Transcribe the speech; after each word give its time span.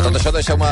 A 0.00 0.02
tot 0.02 0.14
això, 0.16 0.30
deixeu-me 0.32 0.68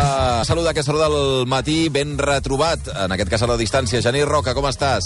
saludar 0.49 0.73
que 0.73 0.83
saluda 0.83 1.07
el 1.13 1.45
matí 1.47 1.89
ben 1.93 2.15
retrobat, 2.17 2.87
en 3.05 3.13
aquest 3.13 3.29
cas 3.29 3.43
a 3.45 3.49
la 3.51 3.59
distància. 3.61 4.01
Genís 4.01 4.25
Roca, 4.25 4.55
com 4.57 4.65
estàs? 4.71 5.05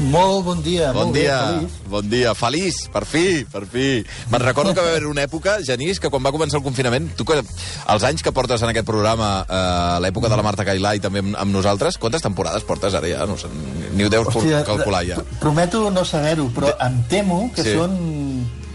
Molt 0.00 0.44
bon 0.46 0.60
dia, 0.64 0.90
Bon 0.96 1.08
molt 1.08 1.16
dia, 1.16 1.34
bé, 1.40 1.56
feliç. 1.56 1.72
bon 1.92 2.06
dia, 2.08 2.30
feliç, 2.36 2.76
per 2.92 3.02
fi, 3.08 3.24
per 3.52 3.64
fi. 3.68 3.86
Me'n 4.32 4.40
recordo 4.44 4.72
que 4.72 4.80
va 4.84 4.92
haver 4.94 5.04
una 5.08 5.24
època, 5.26 5.58
Genís, 5.64 5.98
que 6.00 6.08
quan 6.12 6.24
va 6.24 6.32
començar 6.32 6.56
el 6.60 6.64
confinament, 6.64 7.10
tu 7.16 7.24
que 7.28 7.36
els 7.40 8.04
anys 8.08 8.22
que 8.24 8.32
portes 8.32 8.62
en 8.64 8.70
aquest 8.72 8.86
programa, 8.88 9.44
eh, 9.48 9.98
l'època 10.04 10.28
de 10.32 10.36
la 10.40 10.44
Marta 10.46 10.64
Cailà 10.64 10.94
i 10.96 11.00
també 11.04 11.20
amb, 11.24 11.36
amb 11.36 11.52
nosaltres, 11.52 11.98
quantes 11.98 12.22
temporades 12.24 12.64
portes 12.64 12.94
ara 12.96 13.08
ja? 13.08 13.26
No 13.28 13.36
sé, 13.40 13.48
ni 13.92 14.04
ho 14.04 14.08
deus 14.12 14.28
Hòstia, 14.28 14.64
calcular 14.68 15.02
ja. 15.04 15.16
pr- 15.16 15.40
Prometo 15.40 15.90
no 15.90 16.04
saber-ho, 16.04 16.48
però 16.54 16.72
em 16.86 17.02
temo 17.08 17.50
que 17.54 17.62
Sí. 17.64 17.74
són 17.76 17.98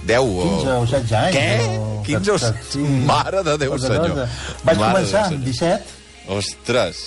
10 0.05 0.19
o... 0.21 0.47
15 0.61 0.71
o 0.71 0.85
16 0.85 1.11
anys. 1.19 1.35
Què? 1.35 1.49
O... 1.81 2.01
15 2.05 2.31
o... 2.31 2.39
Sí. 2.69 2.79
Mare 3.09 3.43
de 3.43 3.57
Déu, 3.57 3.71
Cosa 3.75 3.88
senyor. 3.91 4.09
grossa. 4.16 4.57
Vaig 4.63 4.77
Mare 4.81 4.91
començar 4.99 5.23
amb 5.25 5.35
senyor. 5.35 5.45
17. 5.52 6.02
Ostres. 6.39 7.05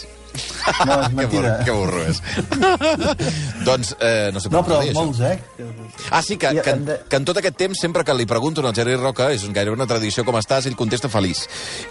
No, 0.86 0.94
és 1.00 1.08
que, 1.08 1.14
mentida. 1.16 1.40
burro, 1.40 1.52
que 1.64 1.72
burro 1.72 2.02
és. 2.04 2.18
doncs, 3.66 3.94
eh, 4.00 4.30
no 4.32 4.40
sé 4.40 4.50
No, 4.52 4.60
per 4.62 4.68
però 4.70 4.80
dir 4.82 4.90
això. 4.92 5.00
molts, 5.02 5.20
eh? 5.20 5.38
Ah, 6.10 6.20
sí, 6.22 6.36
que, 6.36 6.50
que, 6.62 6.74
que 7.08 7.16
en 7.18 7.24
tot 7.26 7.40
aquest 7.40 7.56
temps, 7.58 7.80
sempre 7.80 8.04
que 8.06 8.14
li 8.14 8.26
pregunto 8.28 8.62
al 8.62 8.74
Gerard 8.76 9.02
Roca, 9.02 9.30
és 9.34 9.46
gairebé 9.48 9.74
una 9.78 9.86
tradició 9.90 10.24
com 10.28 10.36
estàs, 10.38 10.68
ell 10.68 10.76
contesta 10.78 11.08
feliç. 11.10 11.46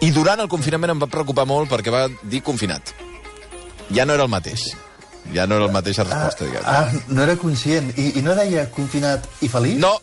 I 0.05 0.11
durant 0.15 0.39
el 0.43 0.47
confinament 0.51 0.93
em 0.95 1.01
va 1.01 1.09
preocupar 1.11 1.47
molt 1.49 1.69
perquè 1.71 1.91
va 1.93 2.05
dir 2.23 2.43
confinat. 2.45 2.93
Ja 3.91 4.05
no 4.05 4.13
era 4.15 4.23
el 4.27 4.31
mateix. 4.31 4.69
Ja 5.33 5.43
no 5.47 5.57
era 5.57 5.65
la 5.67 5.73
mateixa 5.73 6.05
resposta, 6.07 6.45
diguem. 6.47 6.63
Ah, 6.63 6.87
no 7.09 7.23
era 7.25 7.35
conscient. 7.35 7.89
I, 7.99 8.13
I 8.19 8.23
no 8.23 8.35
deia 8.37 8.69
confinat 8.71 9.25
i 9.43 9.49
feliç? 9.51 9.81
No! 9.83 9.97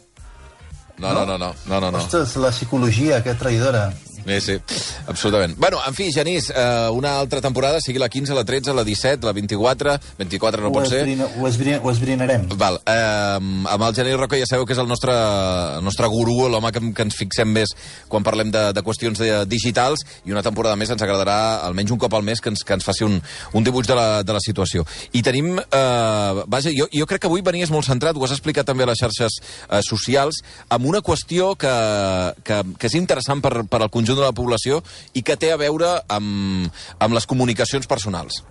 No, 0.98 1.12
no, 1.12 1.26
no, 1.26 1.38
no, 1.38 1.54
no, 1.66 1.80
no, 1.80 1.90
no. 1.90 1.98
Ostres, 1.98 2.36
la 2.36 2.52
psicologia, 2.52 3.22
que 3.22 3.34
traïdora. 3.34 3.88
Sí, 4.24 4.40
sí, 4.40 4.58
absolutament. 5.06 5.56
Bueno, 5.58 5.78
en 5.86 5.94
fi, 5.94 6.10
Genís, 6.12 6.50
eh, 6.50 6.88
una 6.90 7.18
altra 7.20 7.40
temporada, 7.40 7.80
sigui 7.80 7.98
la 7.98 8.08
15, 8.08 8.34
la 8.34 8.44
13, 8.44 8.72
la 8.72 8.84
17, 8.84 9.26
la 9.26 9.32
24, 9.32 9.98
24 10.18 10.62
no 10.62 10.68
ho, 10.68 10.72
pot 10.72 10.88
ser. 10.88 11.02
ho, 11.04 11.48
esbrina, 11.48 11.80
ho 11.82 11.90
esbrinarem. 11.90 12.48
Val, 12.56 12.80
eh, 12.86 13.36
amb 13.36 13.84
el 13.84 13.94
Genís 13.94 14.16
Roca 14.16 14.38
ja 14.40 14.48
sabeu 14.48 14.64
que 14.64 14.72
és 14.72 14.80
el 14.80 14.88
nostre, 14.88 15.12
el 15.12 15.84
nostre 15.84 16.08
gurú, 16.08 16.48
l'home 16.48 16.72
que, 16.72 16.80
que 16.96 17.04
ens 17.04 17.18
fixem 17.18 17.52
més 17.52 17.74
quan 18.08 18.24
parlem 18.24 18.50
de, 18.54 18.70
de 18.72 18.84
qüestions 18.86 19.20
de, 19.20 19.44
digitals, 19.50 20.06
i 20.24 20.32
una 20.32 20.42
temporada 20.42 20.76
més 20.80 20.90
ens 20.90 21.04
agradarà 21.04 21.60
almenys 21.66 21.92
un 21.92 22.00
cop 22.00 22.16
al 22.16 22.24
mes 22.24 22.40
que 22.40 22.48
ens, 22.52 22.64
que 22.64 22.78
ens 22.78 22.86
faci 22.86 23.04
un, 23.04 23.20
un 23.52 23.66
dibuix 23.66 23.86
de 23.86 23.98
la, 23.98 24.08
de 24.24 24.32
la 24.32 24.40
situació. 24.40 24.86
I 25.12 25.22
tenim... 25.26 25.58
Eh, 25.60 26.44
vaja, 26.48 26.72
jo, 26.72 26.88
jo 26.92 27.06
crec 27.10 27.24
que 27.24 27.28
avui 27.28 27.44
venies 27.44 27.72
molt 27.74 27.86
centrat, 27.88 28.16
ho 28.16 28.24
has 28.24 28.32
explicat 28.32 28.66
també 28.66 28.86
a 28.86 28.90
les 28.92 29.00
xarxes 29.00 29.36
eh, 29.42 29.82
socials, 29.84 30.40
amb 30.72 30.88
una 30.88 31.04
qüestió 31.04 31.52
que, 31.60 31.74
que, 32.46 32.62
que 32.78 32.88
és 32.88 32.96
interessant 32.96 33.44
per, 33.44 33.66
per 33.68 33.82
al 33.82 33.92
conjunt 33.92 34.13
de 34.18 34.24
la 34.24 34.34
població 34.36 34.82
i 35.14 35.22
que 35.22 35.36
té 35.36 35.52
a 35.52 35.60
veure 35.60 35.96
amb, 36.08 36.72
amb 36.98 37.14
les 37.14 37.26
comunicacions 37.26 37.86
personals. 37.90 38.42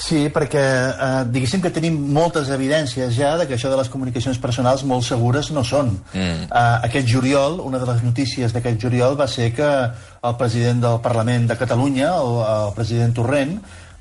Sí, 0.00 0.20
perquè 0.32 0.60
eh, 0.64 1.08
diguéssim 1.28 1.60
que 1.60 1.72
tenim 1.74 1.98
moltes 2.14 2.48
evidències 2.54 3.12
ja 3.12 3.34
de 3.36 3.44
que 3.46 3.58
això 3.58 3.68
de 3.68 3.76
les 3.76 3.90
comunicacions 3.92 4.38
personals 4.40 4.84
molt 4.88 5.04
segures 5.04 5.50
no 5.52 5.64
són. 5.66 5.92
Mm. 6.14 6.46
Eh, 6.48 6.62
aquest 6.88 7.10
juliol, 7.10 7.60
una 7.60 7.80
de 7.82 7.88
les 7.90 8.00
notícies 8.06 8.54
d'aquest 8.56 8.80
juliol 8.80 9.18
va 9.20 9.28
ser 9.28 9.50
que 9.52 9.68
el 9.68 10.38
president 10.40 10.80
del 10.86 10.98
Parlament 11.04 11.50
de 11.50 11.58
Catalunya, 11.60 12.14
el, 12.16 12.40
el 12.46 12.74
president 12.78 13.12
Torrent, 13.18 13.58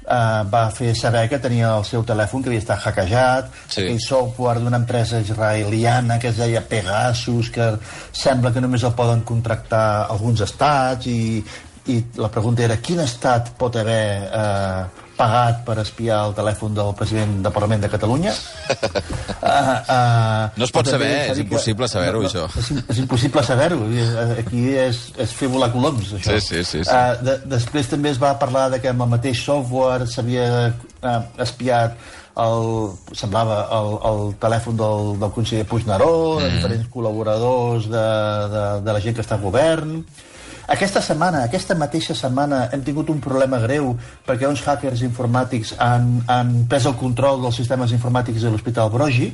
eh, 0.09 0.43
va 0.51 0.63
fer 0.73 0.95
saber 0.97 1.27
que 1.29 1.39
tenia 1.39 1.75
el 1.77 1.85
seu 1.85 2.03
telèfon 2.03 2.41
que 2.43 2.49
havia 2.49 2.59
estat 2.63 2.81
hackejat, 2.87 3.51
Sí. 3.67 3.81
aquell 3.83 3.99
software 4.01 4.59
d'una 4.59 4.77
empresa 4.81 5.19
israeliana 5.21 6.17
que 6.19 6.29
es 6.29 6.37
deia 6.37 6.61
Pegasus, 6.67 7.49
que 7.49 7.77
sembla 8.11 8.51
que 8.51 8.61
només 8.61 8.83
el 8.83 8.93
poden 8.93 9.21
contractar 9.21 10.07
alguns 10.09 10.41
estats 10.41 11.05
i, 11.07 11.43
i 11.87 11.99
la 12.17 12.29
pregunta 12.29 12.63
era 12.63 12.77
quin 12.77 12.99
estat 13.05 13.53
pot 13.57 13.75
haver 13.75 14.29
eh, 14.33 14.83
pagat 15.19 15.63
per 15.67 15.75
espiar 15.83 16.21
el 16.29 16.35
telèfon 16.37 16.75
del 16.77 16.93
president 16.97 17.39
del 17.45 17.53
Parlament 17.55 17.83
de 17.83 17.89
Catalunya? 17.91 18.33
uh, 18.33 18.75
uh, 19.95 20.43
No 20.55 20.67
es 20.67 20.73
pot 20.75 20.87
saber, 20.87 21.11
és 21.33 21.41
impossible 21.43 21.89
saber-ho, 21.91 22.23
això. 22.29 22.45
És, 22.61 22.71
és 22.95 23.01
impossible 23.03 23.43
saber-ho. 23.47 23.81
Eh, 23.89 24.29
Aquí 24.39 24.63
és, 24.79 25.01
és 25.19 25.33
fer 25.35 25.51
volar 25.51 25.71
coloms, 25.75 26.13
això. 26.19 26.37
Sí, 26.37 26.45
sí, 26.47 26.63
sí, 26.63 26.85
sí. 26.85 26.87
Uh, 26.87 27.19
de, 27.25 27.35
després 27.57 27.91
també 27.91 28.13
es 28.13 28.21
va 28.21 28.35
parlar 28.41 28.69
de 28.73 28.79
que 28.83 28.91
amb 28.93 29.05
el 29.05 29.11
mateix 29.17 29.43
software 29.43 30.07
s'havia 30.09 30.47
uh, 30.69 31.19
espiat 31.43 31.99
el, 32.39 32.65
semblava 33.17 33.59
el, 33.75 33.91
el 34.09 34.21
telèfon 34.41 34.79
del, 34.79 35.13
del 35.19 35.35
conseller 35.35 35.67
Puigneró, 35.67 36.13
mm. 36.37 36.43
de 36.45 36.49
diferents 36.55 36.89
col·laboradors 36.93 37.89
de, 37.91 38.07
de, 38.55 38.65
de 38.85 38.95
la 38.95 39.03
gent 39.03 39.17
que 39.17 39.25
està 39.25 39.37
al 39.39 39.45
govern. 39.45 39.99
Aquesta 40.69 41.01
setmana, 41.01 41.43
aquesta 41.47 41.73
mateixa 41.73 42.13
setmana, 42.13 42.67
hem 42.69 42.83
tingut 42.85 43.07
un 43.09 43.17
problema 43.23 43.57
greu 43.63 43.95
perquè 44.27 44.45
uns 44.45 44.61
hackers 44.61 45.01
informàtics 45.07 45.73
han, 45.81 46.19
han 46.29 46.51
pres 46.69 46.85
el 46.85 46.93
control 46.99 47.41
dels 47.41 47.57
sistemes 47.57 47.93
informàtics 47.95 48.45
de 48.45 48.51
l'Hospital 48.53 48.91
Brogi, 48.93 49.31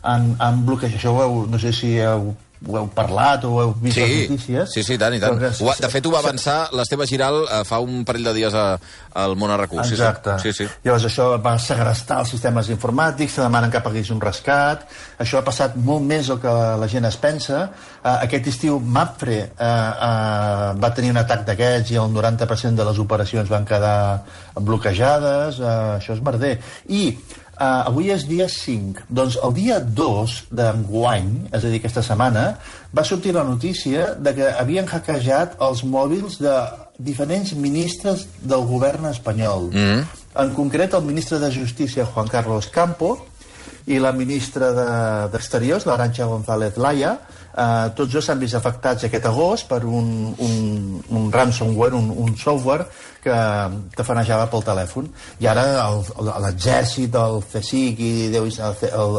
han, 0.00 0.30
han 0.40 0.62
bloquejat, 0.64 0.96
això 0.96 1.12
ho 1.12 1.20
heu, 1.20 1.42
no 1.50 1.60
sé 1.60 1.74
si 1.76 1.92
heu, 2.00 2.30
ho 2.68 2.76
heu 2.76 2.88
parlat 2.92 3.44
o 3.48 3.54
heu 3.62 3.70
vist 3.80 3.96
les 3.96 4.10
Sí, 4.10 4.26
notícies. 4.28 4.72
sí, 4.74 4.82
sí, 4.84 4.98
tant, 4.98 5.14
i 5.16 5.20
tant. 5.20 5.38
Que- 5.40 5.64
Ho, 5.64 5.72
de 5.80 5.88
fet, 5.88 6.04
ho 6.06 6.10
va 6.12 6.18
avançar 6.18 6.68
l'Esteve 6.76 7.06
Giral 7.06 7.38
eh, 7.46 7.62
fa 7.64 7.78
un 7.80 8.04
parell 8.04 8.24
de 8.28 8.34
dies 8.36 8.54
a, 8.54 8.78
al 9.14 9.36
Món 9.36 9.50
Arracú. 9.50 9.78
Sí, 9.84 9.94
Exacte. 9.94 10.38
Sí, 10.42 10.52
sí. 10.52 10.66
Llavors 10.84 11.06
això 11.08 11.30
va 11.40 11.54
segrestar 11.58 12.18
els 12.20 12.28
sistemes 12.34 12.68
informàtics, 12.68 13.32
se 13.38 13.40
demanen 13.42 13.70
que 13.72 13.80
paguis 13.80 14.10
un 14.12 14.20
rescat, 14.20 14.84
això 15.18 15.38
ha 15.40 15.44
passat 15.46 15.74
molt 15.76 16.04
més 16.04 16.28
del 16.28 16.38
que 16.40 16.52
la 16.82 16.88
gent 16.88 17.04
es 17.08 17.16
pensa. 17.16 17.70
Uh, 18.04 18.18
aquest 18.26 18.46
estiu 18.52 18.78
Mapfre 18.80 19.40
uh, 19.58 19.64
uh, 19.64 20.80
va 20.80 20.92
tenir 20.96 21.10
un 21.10 21.18
atac 21.20 21.46
d'aquests 21.48 21.90
i 21.92 21.96
el 22.00 22.12
90% 22.12 22.76
de 22.76 22.84
les 22.84 22.98
operacions 22.98 23.48
van 23.48 23.64
quedar 23.68 24.22
bloquejades, 24.60 25.58
uh, 25.60 25.96
això 25.98 26.14
és 26.16 26.22
merder. 26.24 26.58
I 26.88 27.16
Uh, 27.60 27.90
avui 27.90 28.06
és 28.08 28.22
dia 28.24 28.46
5. 28.48 29.02
Doncs 29.12 29.34
el 29.44 29.50
dia 29.52 29.74
2 29.84 30.36
d'enguany, 30.56 31.26
és 31.50 31.58
a 31.60 31.68
dir, 31.68 31.76
aquesta 31.82 32.00
setmana, 32.00 32.44
va 32.96 33.04
sortir 33.04 33.34
la 33.36 33.44
notícia 33.44 34.14
de 34.16 34.32
que 34.38 34.46
havien 34.62 34.88
hackejat 34.88 35.58
els 35.66 35.82
mòbils 35.84 36.38
de 36.40 36.54
diferents 36.96 37.52
ministres 37.52 38.24
del 38.40 38.64
govern 38.64 39.10
espanyol. 39.10 39.68
Mm 39.74 39.84
-hmm. 39.84 40.04
En 40.40 40.54
concret, 40.54 40.94
el 40.94 41.04
ministre 41.04 41.38
de 41.38 41.52
Justícia, 41.52 42.06
Juan 42.06 42.28
Carlos 42.28 42.68
Campo, 42.68 43.18
i 43.86 43.98
la 43.98 44.12
ministra 44.12 44.72
de- 44.76 45.28
d'Exteriors, 45.32 45.84
de, 45.84 45.90
l'Aranxa 45.90 46.26
González 46.26 46.76
Laya, 46.76 47.18
eh, 47.56 47.90
tots 47.96 48.12
dos 48.12 48.24
s'han 48.24 48.38
vist 48.38 48.54
afectats 48.54 49.04
aquest 49.04 49.26
agost 49.26 49.68
per 49.68 49.84
un, 49.84 50.34
un, 50.38 51.02
un 51.08 51.30
ransomware, 51.32 51.94
un, 51.94 52.10
un 52.10 52.36
software 52.36 52.86
que 53.22 53.34
tafanejava 53.96 54.46
pel 54.48 54.62
telèfon. 54.64 55.08
I 55.40 55.46
ara 55.50 55.64
el- 55.88 56.04
el- 56.20 56.30
l'exèrcit, 56.44 57.14
el 57.14 57.42
CSIC 57.52 57.98
i 58.00 58.12
Déu, 58.32 58.46
el, 58.46 58.86
el, 58.92 59.18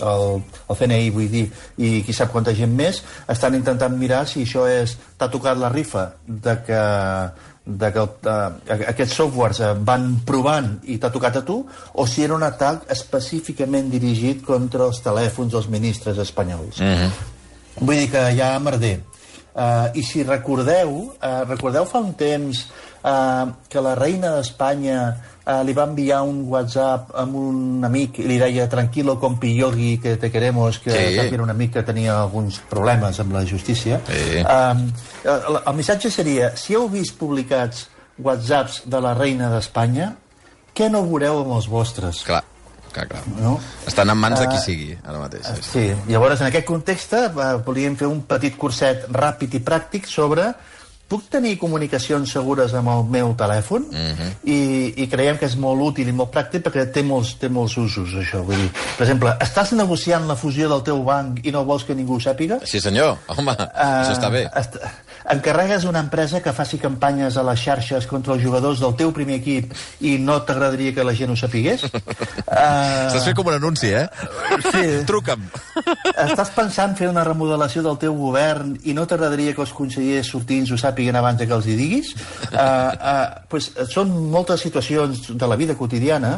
el, 0.00 0.42
el 0.70 0.76
CNI, 0.78 1.10
vull 1.10 1.28
dir, 1.32 1.44
i 1.76 2.02
qui 2.06 2.12
sap 2.16 2.30
quanta 2.32 2.54
gent 2.56 2.72
més, 2.76 3.02
estan 3.28 3.54
intentant 3.58 3.92
mirar 3.98 4.24
si 4.26 4.44
això 4.46 4.64
és 4.70 4.96
t'ha 5.18 5.28
tocat 5.28 5.58
la 5.58 5.68
rifa 5.68 6.12
de 6.26 6.56
que 6.64 6.80
de 7.68 7.90
que 7.92 8.00
uh, 8.00 8.46
aquests 8.88 9.18
softwares 9.20 9.60
uh, 9.60 9.74
van 9.84 10.06
provant 10.24 10.70
i 10.88 10.96
t'ha 11.00 11.10
tocat 11.12 11.36
a 11.36 11.44
tu, 11.44 11.58
o 11.92 12.06
si 12.08 12.24
era 12.24 12.36
un 12.36 12.46
atac 12.46 12.86
específicament 12.94 13.90
dirigit 13.92 14.40
contra 14.46 14.86
els 14.88 15.02
telèfons 15.04 15.52
dels 15.52 15.68
ministres 15.68 16.18
espanyols. 16.24 16.80
Mm 16.80 16.94
-hmm. 16.94 17.10
Vull 17.80 17.96
dir 17.96 18.10
que 18.10 18.24
hi 18.32 18.40
ha 18.40 18.58
merder. 18.58 19.00
Uh, 19.58 19.90
I 19.94 20.02
si 20.02 20.22
recordeu, 20.22 20.90
uh, 21.18 21.42
recordeu 21.48 21.84
fa 21.84 21.98
un 21.98 22.14
temps 22.14 22.66
uh, 23.04 23.50
que 23.68 23.80
la 23.84 23.94
reina 23.94 24.34
d'Espanya 24.36 24.98
uh, 25.46 25.62
li 25.64 25.72
va 25.76 25.84
enviar 25.88 26.22
un 26.26 26.42
WhatsApp 26.50 27.12
amb 27.18 27.36
un 27.36 27.84
amic 27.84 28.18
i 28.22 28.26
li 28.28 28.38
deia 28.38 28.68
tranquilo 28.68 29.18
compi 29.20 29.54
yogi 29.58 29.98
que 30.02 30.16
te 30.16 30.30
queremos 30.30 30.78
que, 30.78 30.90
Sí. 30.92 31.18
era 31.34 31.42
un 31.42 31.50
amic 31.50 31.72
que 31.74 31.82
tenia 31.82 32.18
alguns 32.20 32.58
problemes 32.70 33.20
amb 33.20 33.32
la 33.32 33.44
justícia 33.46 34.00
Sí. 34.08 34.42
Um, 34.44 34.90
el, 35.24 35.60
el 35.66 35.74
missatge 35.76 36.10
seria, 36.10 36.52
si 36.56 36.74
heu 36.74 36.88
vist 36.88 37.16
publicats 37.18 37.88
whatsapps 38.18 38.82
de 38.90 39.00
la 39.00 39.14
reina 39.14 39.48
d'Espanya, 39.52 40.14
què 40.74 40.88
no 40.90 41.02
veureu 41.06 41.40
amb 41.44 41.52
els 41.56 41.66
vostres? 41.70 42.24
Clar, 42.26 42.42
clar, 42.92 43.06
clar. 43.10 43.20
No? 43.38 43.56
Estan 43.86 44.10
en 44.10 44.18
mans 44.18 44.38
de 44.40 44.46
qui 44.48 44.56
Ah, 44.56 44.62
sigui, 44.62 44.98
ara 45.04 45.18
mateix. 45.18 45.46
Sí, 45.60 45.62
sí. 45.70 45.84
Llavors 46.10 46.40
en 46.40 46.48
aquest 46.48 46.66
context 46.66 47.12
eh, 47.14 47.28
volíem 47.66 47.94
fer 47.98 48.06
un 48.10 48.22
petit 48.26 48.56
curset 48.58 49.06
ràpid 49.14 49.54
i 49.54 49.60
pràctic 49.62 50.06
sobre 50.10 50.48
puc 51.08 51.22
tenir 51.32 51.54
comunicacions 51.58 52.30
segures 52.30 52.74
amb 52.76 52.88
el 52.92 53.04
meu 53.08 53.34
telèfon 53.34 53.86
Mhm. 53.90 54.28
I, 54.44 54.58
i 55.02 55.06
creiem 55.08 55.38
que 55.38 55.46
és 55.46 55.56
molt 55.56 55.80
útil 55.80 56.08
i 56.08 56.12
molt 56.12 56.30
pràctic 56.34 56.62
perquè 56.66 56.86
té 56.92 57.02
molts, 57.02 57.34
té 57.40 57.48
molts 57.48 57.76
usos 57.76 58.12
això, 58.14 58.42
vull 58.44 58.56
dir, 58.56 58.70
per 58.96 59.06
exemple, 59.06 59.32
estàs 59.40 59.72
negociant 59.72 60.26
la 60.28 60.36
fusió 60.36 60.68
del 60.68 60.82
teu 60.82 61.02
banc 61.04 61.40
i 61.46 61.50
no 61.50 61.64
vols 61.64 61.84
que 61.84 61.94
ningú 61.94 62.16
ho 62.16 62.20
sàpiga? 62.20 62.60
Sí, 62.64 62.80
senyor. 62.80 63.16
Home, 63.28 63.52
això 63.52 64.12
està 64.12 64.30
bé. 64.30 64.48
Est 64.54 64.76
encarregues 65.30 65.84
una 65.84 66.00
empresa 66.00 66.42
que 66.42 66.52
faci 66.52 66.78
campanyes 66.78 67.36
a 67.36 67.44
les 67.46 67.60
xarxes 67.60 68.06
contra 68.10 68.34
els 68.34 68.42
jugadors 68.42 68.80
del 68.80 68.94
teu 68.98 69.12
primer 69.14 69.38
equip 69.40 69.74
i 70.00 70.16
no 70.22 70.40
t'agradaria 70.46 70.94
que 70.96 71.04
la 71.04 71.14
gent 71.14 71.34
ho 71.34 71.38
sapigués? 71.38 71.86
Uh... 72.48 73.06
Estàs 73.06 73.26
fent 73.28 73.36
com 73.36 73.48
un 73.50 73.54
anunci, 73.54 73.90
eh? 73.92 74.06
Sí. 74.64 74.80
Truca'm. 75.08 75.42
Estàs 76.24 76.48
pensant 76.56 76.94
fer 76.98 77.06
una 77.10 77.22
remodelació 77.26 77.82
del 77.84 77.98
teu 78.00 78.16
govern 78.16 78.72
i 78.88 78.94
no 78.96 79.04
t'agradaria 79.06 79.52
que 79.54 79.62
els 79.62 79.74
consellers 79.76 80.30
sortins 80.32 80.72
ho 80.72 80.78
sàpiguen 80.80 81.18
abans 81.18 81.44
que 81.44 81.54
els 81.54 81.68
hi 81.68 81.76
diguis? 81.78 82.14
Uh, 82.48 82.56
uh, 82.58 83.44
pues, 83.52 83.68
són 83.92 84.14
moltes 84.32 84.64
situacions 84.64 85.28
de 85.38 85.50
la 85.50 85.58
vida 85.60 85.76
quotidiana 85.78 86.32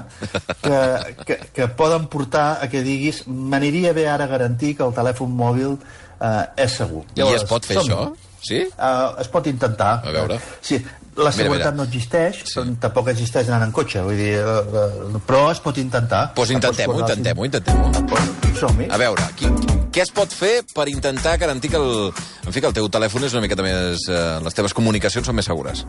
que, 0.61 0.81
que, 1.25 1.39
que 1.55 1.69
poden 1.79 2.09
portar 2.13 2.59
a 2.61 2.69
que 2.73 2.83
diguis 2.85 3.23
m'aniria 3.27 3.95
bé 3.97 4.09
ara 4.11 4.29
garantir 4.31 4.75
que 4.77 4.85
el 4.87 4.97
telèfon 4.97 5.31
mòbil 5.37 5.77
uh, 5.77 6.43
és 6.57 6.75
segur. 6.83 7.07
Llavors, 7.15 7.39
I 7.39 7.41
es 7.41 7.49
pot 7.49 7.71
fer 7.71 7.81
això? 7.81 8.11
Sí? 8.41 8.63
Uh, 8.73 9.21
es 9.21 9.29
pot 9.29 9.47
intentar. 9.51 9.99
A 10.05 10.15
veure. 10.15 10.39
Sí, 10.65 10.79
la 11.21 11.33
seguretat 11.33 11.51
mira, 11.51 11.71
mira. 11.71 11.77
no 11.77 11.87
existeix, 11.89 12.41
sí. 12.49 12.63
tampoc 12.81 13.11
existeix 13.13 13.51
anant 13.51 13.69
en 13.69 13.75
cotxe, 13.77 14.03
vull 14.07 14.17
dir, 14.17 14.33
uh, 14.41 14.63
uh, 14.63 15.21
però 15.27 15.49
es 15.53 15.61
pot 15.65 15.79
intentar. 15.83 16.31
Doncs 16.31 16.39
pues 16.39 16.55
intentem-ho, 16.57 16.97
intentem-ho, 17.05 17.51
intentem-ho. 17.51 18.57
Som-hi. 18.61 18.89
A 18.93 18.99
veure, 19.01 19.29
qui, 19.37 19.51
què 19.93 20.05
es 20.05 20.13
pot 20.15 20.33
fer 20.33 20.61
per 20.75 20.89
intentar 20.93 21.37
garantir 21.41 21.73
que 21.73 21.81
el, 21.81 22.11
en 22.47 22.53
fi, 22.55 22.61
que 22.61 22.71
el 22.71 22.77
teu 22.77 22.89
telèfon 22.93 23.29
és 23.29 23.37
una 23.37 23.45
miqueta 23.45 23.67
més... 23.67 24.07
Uh, 24.09 24.39
les 24.45 24.57
teves 24.57 24.75
comunicacions 24.77 25.27
són 25.27 25.37
més 25.39 25.49
segures? 25.51 25.85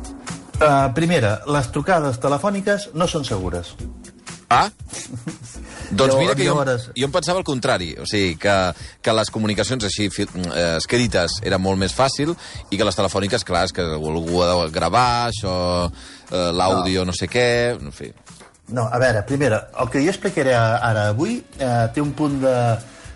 Uh, 0.62 0.90
primera, 0.98 1.38
les 1.50 1.72
trucades 1.74 2.20
telefòniques 2.22 2.92
no 2.98 3.08
són 3.10 3.26
segures. 3.28 3.76
Ah? 4.52 4.68
Doncs 5.92 6.16
mira 6.16 6.36
que 6.36 6.46
jo, 6.48 6.56
jo 6.96 7.08
em 7.08 7.12
pensava 7.12 7.42
el 7.42 7.46
contrari, 7.48 7.92
o 8.00 8.06
sigui, 8.08 8.36
que, 8.40 8.56
que 9.04 9.16
les 9.16 9.32
comunicacions 9.34 9.84
així 9.88 10.08
eh, 10.08 10.78
escrites 10.78 11.40
era 11.44 11.60
molt 11.60 11.80
més 11.82 11.96
fàcil 11.96 12.32
i 12.70 12.80
que 12.80 12.88
les 12.88 12.98
telefòniques, 12.98 13.44
clar, 13.48 13.66
és 13.68 13.76
que 13.76 13.84
algú 13.84 14.44
ha 14.44 14.52
de 14.52 14.70
gravar, 14.72 15.32
això, 15.32 15.56
eh, 16.32 16.48
l'àudio 16.56 17.04
no. 17.04 17.12
no 17.12 17.18
sé 17.18 17.28
què, 17.32 17.50
en 17.76 17.92
fi. 17.96 18.12
No, 18.72 18.88
a 18.88 19.02
veure, 19.04 19.26
primera, 19.28 19.66
el 19.84 19.92
que 19.92 20.00
jo 20.04 20.14
explicaré 20.14 20.56
ara 20.56 21.10
avui 21.12 21.42
eh, 21.60 21.86
té 21.92 22.00
un 22.00 22.14
punt 22.16 22.40
de, 22.40 22.56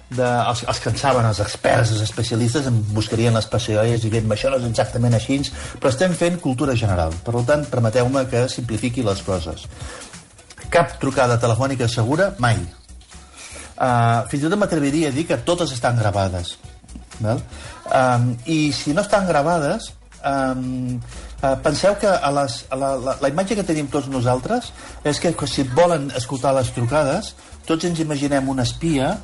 de, 0.10 0.26
els, 0.26 0.66
els 0.68 0.82
que 0.84 0.92
en 0.92 1.00
saben, 1.00 1.30
els 1.30 1.40
experts, 1.40 1.94
els 1.96 2.04
especialistes, 2.04 2.68
em 2.68 2.82
buscarien 2.92 3.36
les 3.36 3.48
pesseolles 3.48 4.04
i 4.04 4.12
dient 4.12 4.28
això 4.36 4.52
no 4.52 4.60
és 4.60 4.68
exactament 4.68 5.16
així, 5.16 5.40
però 5.80 5.94
estem 5.94 6.18
fent 6.18 6.42
cultura 6.44 6.76
general. 6.76 7.16
Per 7.24 7.46
tant, 7.48 7.64
permeteu-me 7.72 8.26
que 8.32 8.50
simplifiqui 8.52 9.06
les 9.08 9.24
coses 9.24 9.70
cap 10.70 10.98
trucada 11.02 11.40
telefònica 11.42 11.88
segura 11.92 12.34
mai. 12.40 12.60
Uh, 13.76 14.24
fins 14.32 14.42
i 14.42 14.48
tot 14.48 14.58
m'atreviria 14.60 15.12
a 15.12 15.16
dir 15.16 15.26
que 15.28 15.38
totes 15.48 15.74
estan 15.76 16.00
gravades. 16.00 16.56
Val? 17.20 17.42
Um, 17.92 18.34
I 18.48 18.72
si 18.76 18.94
no 18.96 19.04
estan 19.04 19.28
gravades, 19.28 19.92
um, 20.24 20.96
uh, 21.42 21.56
penseu 21.64 21.96
que 22.00 22.10
a 22.10 22.32
les, 22.40 22.58
a 22.70 22.80
la, 22.80 22.96
la, 22.96 23.18
la 23.22 23.32
imatge 23.32 23.58
que 23.60 23.68
tenim 23.68 23.92
tots 23.92 24.10
nosaltres 24.12 24.72
és 25.04 25.20
que 25.20 25.34
si 25.48 25.68
volen 25.76 26.10
escoltar 26.16 26.56
les 26.56 26.72
trucades, 26.76 27.34
tots 27.68 27.88
ens 27.88 28.02
imaginem 28.04 28.50
un 28.50 28.64
espia 28.64 29.16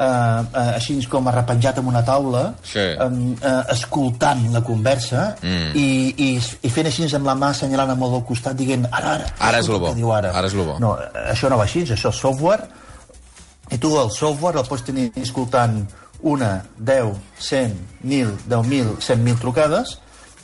eh, 0.00 0.06
uh, 0.06 0.72
així 0.74 0.96
com 1.12 1.28
arrepenjat 1.30 1.80
en 1.82 1.90
una 1.92 2.02
taula, 2.06 2.42
sí. 2.64 2.82
um, 3.04 3.32
uh, 3.36 3.62
escoltant 3.74 4.46
la 4.54 4.64
conversa 4.66 5.30
mm. 5.42 5.70
i, 5.76 5.88
i, 6.26 6.28
i 6.36 6.72
fent 6.72 6.90
així 6.90 7.08
amb 7.18 7.28
la 7.28 7.36
mà 7.38 7.52
assenyalant 7.54 7.94
amb 7.94 8.08
el 8.08 8.16
del 8.16 8.26
costat 8.28 8.58
dient 8.58 8.88
ara, 8.90 9.16
ara, 9.18 9.32
ara 9.50 9.62
és 9.62 9.70
el 9.70 9.80
bo. 9.82 9.94
Diu 9.96 10.12
ara. 10.16 10.34
ara 10.36 10.50
és 10.50 10.56
bo. 10.58 10.78
No, 10.82 10.96
això 11.28 11.52
no 11.52 11.60
va 11.60 11.68
així, 11.68 11.84
això 11.86 12.14
és 12.14 12.22
software 12.26 12.68
i 13.70 13.78
tu 13.78 13.94
el 14.00 14.10
software 14.10 14.58
el 14.58 14.66
pots 14.66 14.82
tenir 14.86 15.10
escoltant 15.22 15.82
una, 16.22 16.64
10, 16.76 17.16
100, 17.38 17.76
1.000, 18.04 18.38
10.000, 18.48 18.96
100.000 19.00 19.40
trucades 19.40 19.98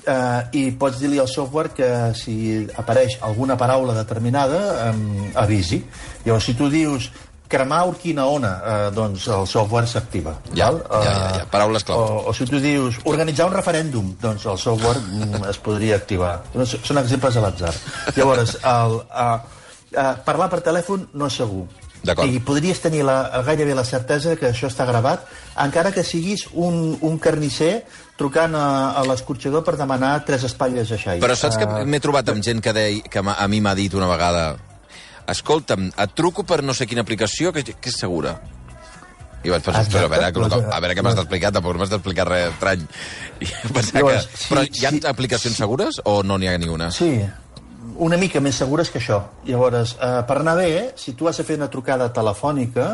eh, 0.06 0.42
i 0.56 0.62
pots 0.78 1.00
dir-li 1.02 1.18
al 1.20 1.28
software 1.28 1.74
que 1.76 1.88
si 2.16 2.36
apareix 2.78 3.18
alguna 3.26 3.58
paraula 3.58 3.96
determinada 3.96 4.60
eh, 4.86 5.32
avisi. 5.42 5.82
Llavors, 6.24 6.46
si 6.46 6.54
tu 6.54 6.70
dius 6.72 7.10
cremar 7.48 7.86
Urquina 7.88 8.26
Ona, 8.26 8.52
eh, 8.58 8.90
doncs 8.94 9.26
el 9.28 9.46
software 9.46 9.86
s'activa. 9.86 10.36
Ja, 10.52 10.70
ja, 10.70 11.02
ja, 11.02 11.12
ja, 11.12 11.40
eh, 11.42 11.46
paraules 11.50 11.84
clau. 11.86 11.98
O, 11.98 12.20
o 12.30 12.34
si 12.34 12.46
tu 12.46 12.60
dius 12.62 13.00
organitzar 13.04 13.48
un 13.50 13.54
referèndum, 13.54 14.12
doncs 14.22 14.46
el 14.46 14.58
software 14.58 15.00
mm, 15.00 15.46
es 15.52 15.58
podria 15.62 15.98
activar. 16.00 16.36
Són 16.76 17.02
exemples 17.02 17.36
a 17.36 17.46
l'atzar. 17.46 17.74
Llavors, 18.16 18.56
el, 18.62 19.00
a, 19.10 19.26
a, 19.94 20.06
parlar 20.26 20.50
per 20.52 20.62
telèfon 20.66 21.10
no 21.14 21.30
és 21.30 21.42
segur. 21.42 21.66
I 22.06 22.38
podries 22.44 22.78
tenir 22.78 23.02
la, 23.02 23.16
gairebé 23.42 23.74
la 23.74 23.82
certesa 23.84 24.36
que 24.38 24.52
això 24.52 24.68
està 24.70 24.84
gravat, 24.86 25.24
encara 25.58 25.90
que 25.90 26.04
siguis 26.06 26.44
un, 26.52 26.94
un 27.02 27.16
carnisser 27.18 27.80
trucant 28.20 28.54
a, 28.54 28.66
a 28.94 29.02
l'escorxador 29.08 29.64
per 29.66 29.74
demanar 29.80 30.12
tres 30.28 30.44
espatlles 30.46 30.92
a 30.94 31.00
xai. 31.00 31.18
Però 31.24 31.34
saps 31.34 31.58
que 31.58 31.66
m'he 31.66 32.00
trobat 32.04 32.30
amb 32.30 32.44
gent 32.46 32.62
que, 32.62 32.74
dei, 32.76 33.00
que 33.10 33.24
a 33.24 33.48
mi 33.50 33.60
m'ha 33.64 33.74
dit 33.74 33.96
una 33.98 34.06
vegada 34.12 34.52
escolta'm, 35.30 35.90
et 35.92 36.14
truco 36.18 36.44
per 36.46 36.62
no 36.64 36.74
sé 36.74 36.86
quina 36.86 37.04
aplicació 37.06 37.52
que, 37.54 37.64
que 37.64 37.92
és 37.92 37.98
segura. 37.98 38.36
I 39.46 39.52
vaig 39.52 39.62
pensar, 39.62 39.84
però 39.92 40.06
a 40.08 40.10
veure, 40.10 40.30
que, 40.34 40.60
a 40.74 40.78
veure 40.82 40.94
què 40.98 41.02
m'has 41.06 41.16
d'explicar, 41.18 41.52
tampoc 41.54 41.76
m'has 41.78 41.92
d'explicar 41.92 42.26
res 42.26 42.48
estrany. 42.50 42.86
I 43.44 43.50
pensar 43.74 44.02
que... 44.02 44.20
Però 44.50 44.64
hi 44.66 44.86
ha 44.86 44.94
sí, 44.94 45.02
aplicacions 45.06 45.58
segures 45.60 46.00
o 46.04 46.22
no 46.26 46.38
n'hi 46.40 46.50
ha 46.50 46.56
ni 46.58 46.70
una? 46.72 46.90
Sí, 46.94 47.12
una 48.02 48.18
mica 48.20 48.42
més 48.42 48.58
segures 48.58 48.90
que 48.90 48.98
això. 49.02 49.20
Llavors, 49.46 49.96
eh, 50.02 50.22
per 50.26 50.40
anar 50.40 50.56
bé, 50.58 50.72
si 50.98 51.14
tu 51.18 51.30
has 51.30 51.38
de 51.38 51.46
fer 51.46 51.60
una 51.60 51.70
trucada 51.70 52.08
telefònica, 52.16 52.88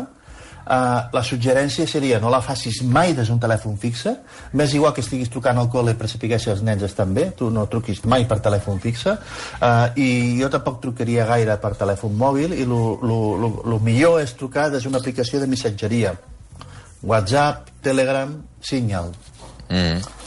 Uh, 0.63 1.09
la 1.11 1.21
suggerència 1.27 1.83
seria 1.91 2.21
no 2.23 2.29
la 2.31 2.39
facis 2.41 2.77
mai 2.87 3.11
des 3.13 3.27
d'un 3.27 3.39
telèfon 3.41 3.75
fixe, 3.79 4.13
més 4.55 4.71
igual 4.73 4.93
que 4.95 5.03
estiguis 5.03 5.31
trucant 5.31 5.57
al 5.59 5.67
col·le 5.67 5.91
per 5.99 6.07
saber 6.07 6.39
si 6.39 6.51
els 6.53 6.61
nens 6.63 6.85
estan 6.87 7.11
bé, 7.13 7.25
tu 7.35 7.49
no 7.51 7.65
truquis 7.67 7.99
mai 8.07 8.23
per 8.29 8.39
telèfon 8.39 8.79
fixe, 8.79 9.17
uh, 9.59 9.87
i 9.99 10.39
jo 10.39 10.47
tampoc 10.53 10.79
trucaria 10.85 11.27
gaire 11.27 11.57
per 11.59 11.73
telèfon 11.79 12.15
mòbil, 12.15 12.55
i 12.55 12.63
el 12.63 13.79
millor 13.83 14.21
és 14.23 14.35
trucar 14.39 14.69
des 14.71 14.87
d'una 14.87 15.03
aplicació 15.03 15.41
de 15.43 15.51
missatgeria. 15.51 16.15
WhatsApp, 17.03 17.67
Telegram, 17.83 18.31
Signal. 18.61 19.11
Mm. 19.67 20.21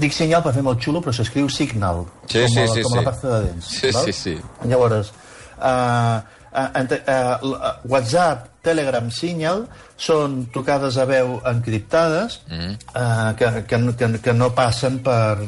Dic 0.00 0.14
Signal 0.16 0.40
per 0.40 0.54
fer 0.56 0.62
molt 0.64 0.80
xulo, 0.80 1.02
però 1.04 1.12
s'escriu 1.12 1.50
Signal, 1.52 2.06
sí, 2.24 2.40
com, 2.40 2.54
sí, 2.54 2.64
sí, 2.72 2.86
com 2.86 2.94
sí. 2.94 2.96
la 2.96 3.04
pasta 3.10 3.28
de 3.34 3.42
dents. 3.50 3.68
Sí, 3.68 3.92
val? 3.92 4.08
sí, 4.08 4.16
sí. 4.16 4.34
Llavors, 4.64 5.12
uh, 5.58 6.24
uh, 6.52 7.34
uh, 7.42 7.72
WhatsApp, 7.88 8.48
Telegram, 8.66 9.10
Signal, 9.10 9.66
són 9.96 10.42
trucades 10.52 10.98
a 11.00 11.04
veu 11.08 11.36
encriptades 11.48 12.40
mm. 12.50 12.72
eh, 13.00 13.30
que, 13.38 13.50
que, 13.70 13.78
que, 13.96 14.08
que 14.26 14.34
no 14.36 14.50
passen 14.56 14.98
per 15.04 15.38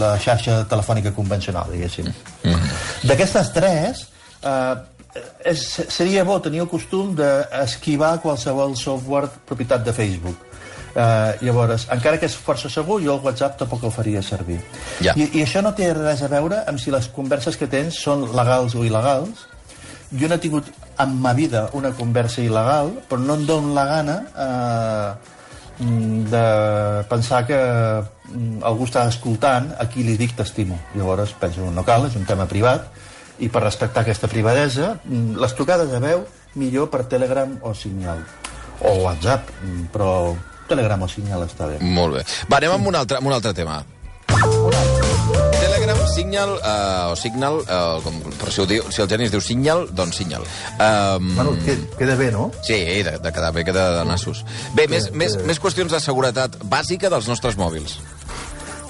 la 0.00 0.14
xarxa 0.22 0.62
telefònica 0.70 1.12
convencional, 1.16 1.68
diguéssim. 1.74 2.08
Mm. 2.46 2.70
D'aquestes 3.10 3.52
tres, 3.56 4.06
eh, 4.40 4.76
és, 5.52 5.64
seria 5.92 6.24
bo 6.24 6.38
tenir 6.44 6.62
el 6.64 6.70
costum 6.70 7.14
d'esquivar 7.18 8.18
qualsevol 8.22 8.76
software 8.76 9.30
propietat 9.48 9.84
de 9.84 9.96
Facebook. 9.96 10.44
Uh, 10.98 11.36
llavors, 11.44 11.84
encara 11.94 12.18
que 12.18 12.26
és 12.26 12.34
força 12.34 12.66
segur, 12.72 12.96
jo 13.04 13.12
el 13.12 13.20
WhatsApp 13.22 13.58
tampoc 13.60 13.84
el 13.86 13.92
faria 13.94 14.22
servir. 14.24 14.56
Ja. 15.04 15.12
I, 15.14 15.28
I 15.36 15.44
això 15.44 15.60
no 15.62 15.70
té 15.76 15.92
res 15.94 16.24
a 16.26 16.30
veure 16.32 16.64
amb 16.66 16.80
si 16.82 16.90
les 16.90 17.06
converses 17.14 17.58
que 17.60 17.68
tens 17.70 18.00
són 18.02 18.24
legals 18.34 18.74
o 18.74 18.82
il·legals. 18.88 19.44
Jo 20.10 20.28
no 20.28 20.36
he 20.36 20.40
tingut 20.40 20.68
en 20.98 21.18
ma 21.20 21.34
vida 21.36 21.68
una 21.76 21.92
conversa 21.96 22.40
il·legal, 22.42 22.94
però 23.08 23.20
no 23.20 23.36
em 23.36 23.44
dono 23.46 23.74
la 23.76 23.84
gana 23.88 24.16
eh, 24.32 25.10
de 25.78 26.44
pensar 27.10 27.44
que 27.46 27.58
mm, 27.58 28.64
algú 28.66 28.88
està 28.88 29.04
escoltant 29.08 29.70
a 29.78 29.86
qui 29.90 30.06
li 30.06 30.16
dic 30.18 30.34
t'estimo. 30.38 30.78
Llavors 30.96 31.34
penso, 31.38 31.68
no 31.70 31.84
cal, 31.86 32.08
és 32.08 32.16
un 32.18 32.26
tema 32.26 32.48
privat, 32.50 32.88
i 33.38 33.50
per 33.52 33.62
respectar 33.62 34.02
aquesta 34.02 34.30
privadesa, 34.30 34.96
mm, 35.04 35.38
les 35.38 35.54
trucades 35.54 35.92
de 35.92 36.00
veu 36.02 36.24
millor 36.58 36.90
per 36.90 37.04
Telegram 37.06 37.52
o 37.62 37.74
Signal. 37.74 38.24
O 38.80 38.96
WhatsApp, 39.04 39.50
mm, 39.62 39.90
però 39.94 40.34
Telegram 40.68 41.02
o 41.02 41.08
Signal 41.08 41.46
està 41.46 41.68
bé. 41.68 41.78
Molt 41.80 42.18
bé. 42.18 42.24
Va, 42.50 42.58
anem 42.58 42.78
amb 42.78 42.90
un 42.90 42.98
altre, 42.98 43.20
amb 43.20 43.30
un 43.30 43.36
altre 43.36 43.54
tema. 43.54 43.82
Signal, 46.14 46.54
uh, 46.58 47.12
o 47.12 47.16
Signal, 47.16 47.60
uh, 47.62 47.98
com, 48.04 48.18
però 48.40 48.52
si, 48.52 48.66
diu, 48.70 48.86
si 48.92 49.02
el 49.04 49.08
geni 49.10 49.28
es 49.28 49.34
diu 49.34 49.42
Signal, 49.44 49.86
doncs 49.94 50.20
Signal. 50.20 50.46
Um, 50.76 51.32
bueno, 51.36 51.56
queda 51.98 52.16
bé, 52.18 52.30
no? 52.34 52.50
Sí, 52.66 52.78
de, 53.06 53.18
de 53.22 53.32
quedar 53.32 53.52
bé, 53.54 53.64
queda 53.68 53.90
de 54.00 54.04
nassos. 54.08 54.44
Bé, 54.74 54.86
sí, 54.86 54.94
més, 54.94 55.08
sí. 55.08 55.16
més, 55.18 55.36
més 55.48 55.60
qüestions 55.62 55.92
de 55.92 56.00
seguretat 56.02 56.58
bàsica 56.64 57.10
dels 57.12 57.28
nostres 57.30 57.58
mòbils. 57.60 57.98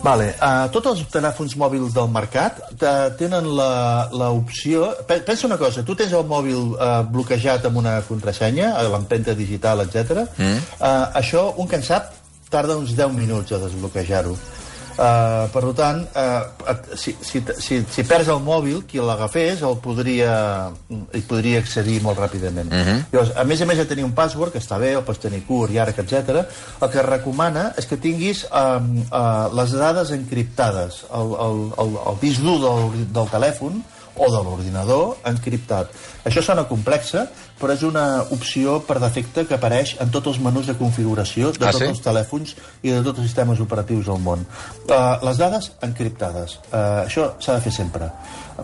Vale, 0.02 0.28
uh, 0.38 0.68
tots 0.70 0.92
els 0.92 1.00
telèfons 1.10 1.56
mòbils 1.58 1.94
del 1.96 2.10
mercat 2.14 2.60
uh, 2.76 3.08
tenen 3.18 3.48
l'opció... 3.50 4.92
Pensa 5.08 5.48
una 5.48 5.58
cosa, 5.58 5.82
tu 5.82 5.96
tens 5.98 6.14
el 6.14 6.26
mòbil 6.28 6.76
uh, 6.76 7.00
bloquejat 7.10 7.66
amb 7.66 7.80
una 7.82 7.98
contrasenya, 8.06 8.76
l'empenta 8.92 9.34
digital, 9.38 9.82
etc. 9.86 10.22
Mm. 10.36 10.62
Uh, 10.78 11.18
això, 11.18 11.48
un 11.58 11.70
que 11.70 11.80
en 11.80 11.86
sap, 11.86 12.14
tarda 12.48 12.78
uns 12.78 12.94
10 12.96 13.12
minuts 13.18 13.52
a 13.52 13.60
desbloquejar-ho. 13.64 14.36
Uh, 14.98 15.46
per 15.54 15.62
tant, 15.78 16.00
uh, 16.18 16.72
si, 16.98 17.12
si, 17.22 17.38
si, 17.62 17.76
si 17.86 18.04
perds 18.08 18.32
el 18.34 18.40
mòbil, 18.42 18.80
qui 18.90 18.98
l'agafés 18.98 19.60
el 19.62 19.76
podria, 19.82 20.32
hi 21.14 21.22
podria 21.28 21.60
accedir 21.62 22.00
molt 22.02 22.18
ràpidament. 22.18 22.66
Uh 22.66 22.80
-huh. 22.82 23.04
Llavors, 23.12 23.30
a 23.36 23.44
més 23.44 23.62
a 23.62 23.66
més 23.66 23.78
de 23.78 23.86
tenir 23.86 24.04
un 24.04 24.12
password, 24.12 24.52
que 24.52 24.58
està 24.58 24.78
bé, 24.78 24.94
el 24.94 25.04
pots 25.04 25.20
tenir 25.20 25.44
curt, 25.46 25.70
llarg, 25.72 25.98
etc. 25.98 26.46
el 26.82 26.90
que 26.90 26.98
es 26.98 27.06
recomana 27.06 27.72
és 27.78 27.86
que 27.86 27.96
tinguis 27.96 28.44
um, 28.50 28.98
uh, 29.12 29.54
les 29.54 29.70
dades 29.70 30.10
encriptades, 30.10 31.04
el, 31.14 31.28
el, 31.46 31.72
el, 31.78 31.94
el 32.10 32.16
disc 32.20 32.40
dur 32.42 32.58
del, 32.58 33.06
del 33.12 33.28
telèfon, 33.30 33.82
o 34.18 34.26
de 34.30 34.40
l'ordinador 34.44 35.16
encriptat. 35.24 35.90
Això 36.28 36.42
sona 36.44 36.64
complexa, 36.68 37.26
però 37.58 37.72
és 37.74 37.82
una 37.82 38.22
opció 38.34 38.80
per 38.86 38.98
defecte 39.00 39.44
que 39.46 39.54
apareix 39.56 39.96
en 40.02 40.10
tots 40.14 40.26
els 40.32 40.38
menús 40.42 40.66
de 40.66 40.74
configuració 40.78 41.52
de 41.52 41.64
Ah, 41.66 41.70
tots 41.72 41.78
sí? 41.84 41.88
els 41.90 42.02
telèfons 42.04 42.54
i 42.82 42.90
de 42.90 43.02
tots 43.02 43.18
els 43.18 43.26
sistemes 43.30 43.60
operatius 43.60 44.06
del 44.06 44.18
món. 44.22 44.44
Uh, 44.88 45.18
les 45.26 45.38
dades 45.38 45.72
encriptades. 45.82 46.58
Uh, 46.72 47.06
això 47.06 47.32
s'ha 47.40 47.54
de 47.58 47.60
fer 47.66 47.72
sempre. 47.72 48.10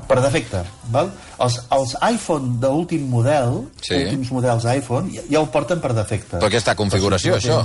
Per 0.08 0.20
defecte. 0.20 0.64
Val? 0.90 1.10
Els, 1.38 1.60
els 1.70 1.96
iPhone 2.10 2.58
d'últim 2.60 3.08
model, 3.10 3.64
Sí. 3.80 3.94
últims 4.04 4.30
models 4.32 4.64
iPhone, 4.64 5.10
ja, 5.14 5.22
ja 5.30 5.40
ho 5.40 5.46
porten 5.46 5.80
per 5.80 5.92
defecte. 5.94 6.38
Però 6.38 6.46
aquesta 6.50 6.74
configuració, 6.74 7.32
no 7.32 7.38
això. 7.38 7.60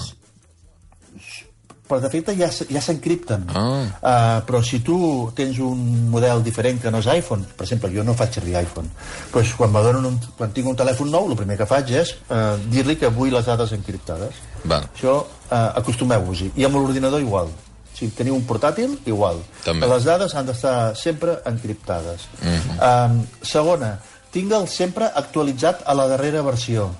Per 1.89 2.00
defecte 2.03 2.36
ja, 2.38 2.50
ja 2.69 2.81
s'encripten. 2.84 3.48
Ah. 3.50 3.63
Uh, 3.81 4.41
però 4.46 4.62
si 4.65 4.81
tu 4.86 4.98
tens 5.38 5.58
un 5.63 6.10
model 6.13 6.43
diferent 6.46 6.81
que 6.84 6.91
no 6.93 7.01
és 7.01 7.10
iPhone, 7.15 7.48
per 7.58 7.65
exemple, 7.65 7.89
jo 7.96 8.05
no 8.05 8.15
faig 8.17 8.38
servir 8.38 8.60
iPhone, 8.62 8.91
doncs 9.34 9.55
quan, 9.58 9.74
un, 9.98 10.19
quan 10.38 10.53
tinc 10.55 10.69
un 10.69 10.77
telèfon 10.77 11.10
nou, 11.13 11.31
el 11.31 11.39
primer 11.39 11.58
que 11.60 11.67
faig 11.69 11.96
és 12.03 12.13
uh, 12.29 12.53
dir-li 12.69 13.00
que 13.01 13.10
vull 13.15 13.34
les 13.34 13.50
dades 13.50 13.74
encriptades. 13.77 14.38
Val. 14.63 14.86
Això 14.93 15.17
uh, 15.24 15.58
acostumeu-vos-hi. 15.81 16.53
I 16.60 16.69
amb 16.69 16.77
l'ordinador 16.77 17.25
igual. 17.25 17.50
Si 17.98 18.08
teniu 18.15 18.38
un 18.38 18.46
portàtil, 18.48 18.93
igual. 19.10 19.41
També. 19.65 19.89
Les 19.89 20.05
dades 20.08 20.36
han 20.38 20.48
d'estar 20.48 20.93
sempre 20.96 21.39
encriptades. 21.50 22.29
Mm 22.39 22.55
-hmm. 22.55 23.12
um, 23.12 23.27
segona, 23.41 23.98
tingue'l 24.31 24.67
sempre 24.67 25.10
actualitzat 25.10 25.81
a 25.86 25.93
la 25.93 26.08
darrera 26.08 26.41
versió. 26.46 26.91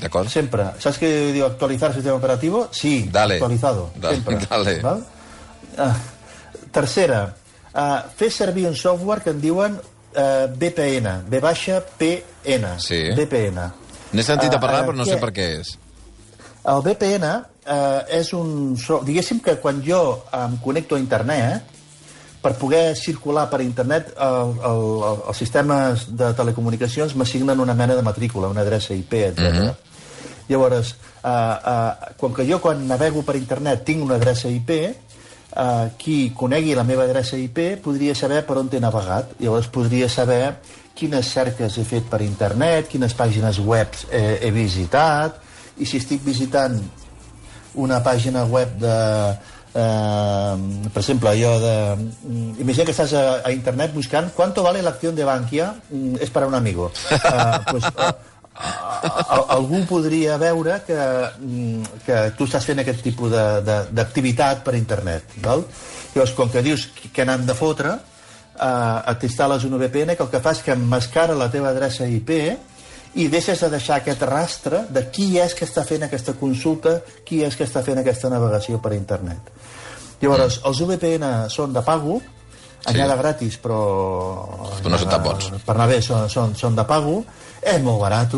D'acord? 0.00 0.28
Sempre. 0.28 0.64
¿Sabes 0.78 0.98
qué 0.98 1.32
digo? 1.32 1.46
¿Actualizar 1.46 1.92
sistema 1.94 2.16
operativo? 2.16 2.68
Sí, 2.72 3.08
Dale. 3.12 3.34
actualizado. 3.34 3.90
Dale, 3.96 4.14
Sempre. 4.16 4.38
dale. 4.50 4.80
Val? 4.80 5.04
Ah, 5.78 5.96
tercera, 6.72 7.34
uh, 7.74 8.00
fer 8.16 8.30
servir 8.30 8.66
un 8.66 8.76
software 8.76 9.22
que 9.22 9.30
en 9.30 9.40
diuen 9.40 9.74
uh, 9.76 10.46
VPN, 10.56 11.26
V 11.28 11.40
baixa 11.40 11.80
PN, 11.98 12.74
Sí. 12.78 13.10
VPN. 13.16 13.70
N'he 14.12 14.22
sentit 14.26 14.52
a 14.52 14.56
Ah, 14.56 14.60
parlar, 14.60 14.82
ah, 14.82 14.86
però 14.88 14.96
no 14.96 15.04
sé 15.06 15.16
què? 15.16 15.20
per 15.20 15.32
què 15.32 15.46
és. 15.60 15.76
El 16.66 16.82
VPN 16.82 17.24
eh, 17.64 18.18
és 18.18 18.32
un... 18.34 18.74
So 18.76 18.98
diguéssim 19.06 19.38
que 19.40 19.54
quan 19.62 19.78
jo 19.86 20.24
em 20.34 20.56
connecto 20.60 20.96
a 20.96 20.98
internet, 20.98 21.62
per 22.42 22.54
poder 22.58 22.96
circular 22.96 23.46
per 23.48 23.60
internet, 23.62 24.10
el, 24.18 24.50
el, 24.66 24.82
el, 25.10 25.22
els 25.30 25.36
sistemes 25.40 26.08
de 26.16 26.32
telecomunicacions 26.34 27.14
m'assignen 27.14 27.60
una 27.60 27.74
mena 27.78 27.94
de 27.94 28.02
matrícula, 28.02 28.48
una 28.50 28.64
adreça 28.66 28.92
IP, 28.98 29.12
etc. 29.30 29.38
Mm 29.38 29.56
-hmm. 29.60 29.74
Llavors, 30.50 30.96
eh, 31.22 31.30
eh, 31.30 32.14
com 32.18 32.34
que 32.34 32.46
jo 32.48 32.58
quan 32.60 32.82
navego 32.88 33.22
per 33.22 33.38
internet 33.38 33.84
tinc 33.86 34.02
una 34.02 34.18
adreça 34.18 34.50
IP, 34.50 34.70
eh, 34.80 35.90
qui 35.96 36.32
conegui 36.36 36.74
la 36.74 36.84
meva 36.84 37.06
adreça 37.06 37.38
IP 37.38 37.76
podria 37.82 38.14
saber 38.14 38.44
per 38.46 38.58
on 38.58 38.68
he 38.72 38.80
navegat. 38.80 39.36
Llavors 39.38 39.68
podria 39.68 40.08
saber 40.08 40.56
quines 40.94 41.30
cerques 41.32 41.78
he 41.78 41.84
fet 41.84 42.08
per 42.10 42.20
internet, 42.22 42.88
quines 42.90 43.14
pàgines 43.14 43.60
web 43.62 43.94
eh, 44.10 44.40
he 44.42 44.50
visitat, 44.50 45.38
i 45.78 45.86
si 45.86 45.96
estic 46.02 46.24
visitant 46.26 46.76
una 47.74 48.02
pàgina 48.02 48.44
web 48.44 48.76
de... 48.80 48.96
Eh, 49.70 50.54
per 50.90 50.98
exemple, 51.00 51.30
jo 51.38 51.52
de... 51.62 51.74
mm, 51.94 52.58
Imagina 52.58 52.84
que 52.88 52.90
estàs 52.90 53.12
a, 53.14 53.22
a 53.46 53.52
internet 53.54 53.92
buscant 53.94 54.32
¿Cuánto 54.34 54.64
vale 54.64 54.82
la 54.82 54.90
acción 54.90 55.14
de 55.14 55.24
Bankia? 55.24 55.76
Mm, 55.90 56.18
és 56.20 56.30
per 56.34 56.42
a 56.42 56.50
un 56.50 56.58
amigo. 56.58 56.90
Eh, 57.30 57.58
pues, 57.70 57.84
eh, 57.86 58.12
a- 59.02 59.44
algú 59.56 59.84
podria 59.86 60.36
veure 60.36 60.82
que, 60.86 60.98
mm, 61.38 61.82
que 62.06 62.18
tu 62.36 62.44
estàs 62.44 62.64
fent 62.64 62.80
aquest 62.80 63.02
tipus 63.02 63.30
de- 63.30 63.60
de- 63.62 63.84
d'activitat 63.92 64.62
per 64.64 64.74
internet. 64.74 65.24
Val? 65.42 65.64
Llavors, 66.14 66.32
com 66.32 66.50
que 66.50 66.62
dius 66.62 66.88
que 67.12 67.24
n'han 67.24 67.46
de 67.46 67.54
fotre, 67.54 67.92
eh, 67.94 69.14
t'instal·les 69.20 69.64
un 69.64 69.78
VPN 69.78 70.16
que 70.16 70.22
el 70.22 70.28
que 70.30 70.40
fa 70.40 70.52
és 70.52 70.62
que 70.62 70.72
emmascara 70.72 71.34
la 71.34 71.50
teva 71.50 71.68
adreça 71.70 72.06
IP 72.06 72.58
i 73.14 73.28
deixes 73.28 73.60
de 73.60 73.70
deixar 73.70 73.96
aquest 73.96 74.22
rastre 74.22 74.84
de 74.88 75.08
qui 75.10 75.38
és 75.38 75.54
que 75.54 75.64
està 75.66 75.84
fent 75.84 76.02
aquesta 76.04 76.32
consulta, 76.34 77.00
qui 77.24 77.42
és 77.42 77.56
que 77.56 77.64
està 77.64 77.82
fent 77.82 77.98
aquesta 77.98 78.28
navegació 78.30 78.80
per 78.80 78.92
internet. 78.92 79.38
Llavors, 80.20 80.60
els 80.64 80.80
VPN 80.86 81.48
són 81.48 81.72
de 81.72 81.82
pago, 81.82 82.20
Sí. 82.80 82.94
anyada 82.94 83.14
gratis, 83.16 83.58
però... 83.60 83.78
Però 84.82 84.88
no 84.88 84.96
són 84.98 85.08
tan 85.10 85.22
bons. 85.22 85.50
Per 85.66 85.74
anar 85.74 85.86
bé, 85.88 86.00
són, 86.00 86.30
són, 86.30 86.54
són 86.56 86.74
de 86.76 86.84
pago, 86.84 87.24
és 87.60 87.82
molt 87.82 88.00
barat, 88.00 88.32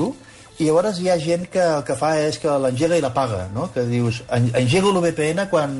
i 0.63 0.69
llavors 0.69 1.01
hi 1.03 1.09
ha 1.11 1.19
gent 1.19 1.49
que 1.51 1.61
el 1.63 1.83
que 1.87 1.97
fa 1.99 2.13
és 2.23 2.39
que 2.39 2.55
l'engega 2.63 2.97
i 2.99 3.03
la 3.03 3.11
paga, 3.15 3.49
no? 3.55 3.69
que 3.75 3.83
dius, 3.89 4.23
"En- 4.31 4.53
engego 4.55 4.91
el 4.95 5.01
VPN 5.03 5.49
quan 5.51 5.77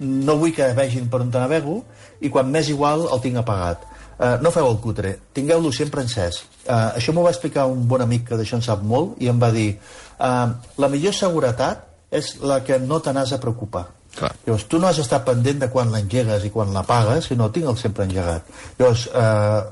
no 0.00 0.36
vull 0.36 0.52
que 0.54 0.72
vegin 0.74 1.08
per 1.08 1.20
on 1.22 1.30
te 1.30 1.38
navego 1.38 1.82
i 2.20 2.30
quan 2.30 2.50
m'és 2.50 2.68
igual 2.68 3.06
el 3.12 3.20
tinc 3.22 3.36
apagat. 3.38 3.84
Uh, 4.14 4.36
no 4.42 4.50
feu 4.54 4.68
el 4.70 4.76
cutre, 4.78 5.16
tingueu-lo 5.34 5.72
sempre 5.74 6.00
encès. 6.02 6.44
Uh, 6.68 6.94
això 6.98 7.12
m'ho 7.12 7.22
va 7.24 7.30
explicar 7.30 7.64
un 7.66 7.88
bon 7.88 8.00
amic 8.00 8.28
que 8.28 8.36
d'això 8.38 8.54
en 8.60 8.62
sap 8.62 8.82
molt 8.82 9.16
i 9.18 9.26
em 9.28 9.40
va 9.42 9.50
dir 9.50 9.72
uh, 10.20 10.52
la 10.78 10.88
millor 10.88 11.12
seguretat 11.12 11.82
és 12.12 12.36
la 12.40 12.60
que 12.62 12.78
no 12.78 13.00
te 13.02 13.12
n'has 13.12 13.30
de 13.34 13.38
preocupar. 13.42 13.88
Clar. 14.14 14.30
Llavors, 14.46 14.68
tu 14.70 14.78
no 14.78 14.86
has 14.86 15.00
d'estar 15.00 15.24
pendent 15.26 15.58
de 15.58 15.68
quan 15.68 15.90
l'engegues 15.90 16.44
i 16.46 16.50
quan 16.54 16.70
la 16.72 16.84
pagues, 16.86 17.26
sinó 17.26 17.50
tinc-el 17.50 17.76
sempre 17.76 18.04
engegat. 18.06 18.46
Llavors, 18.78 19.08
eh, 19.10 19.62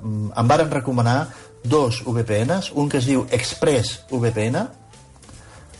em 0.40 0.48
varen 0.50 0.70
recomanar 0.70 1.28
dos 1.64 2.02
VPNs, 2.04 2.72
un 2.74 2.88
que 2.88 2.98
es 2.98 3.06
diu 3.06 3.26
Express 3.30 4.00
VPN, 4.10 4.56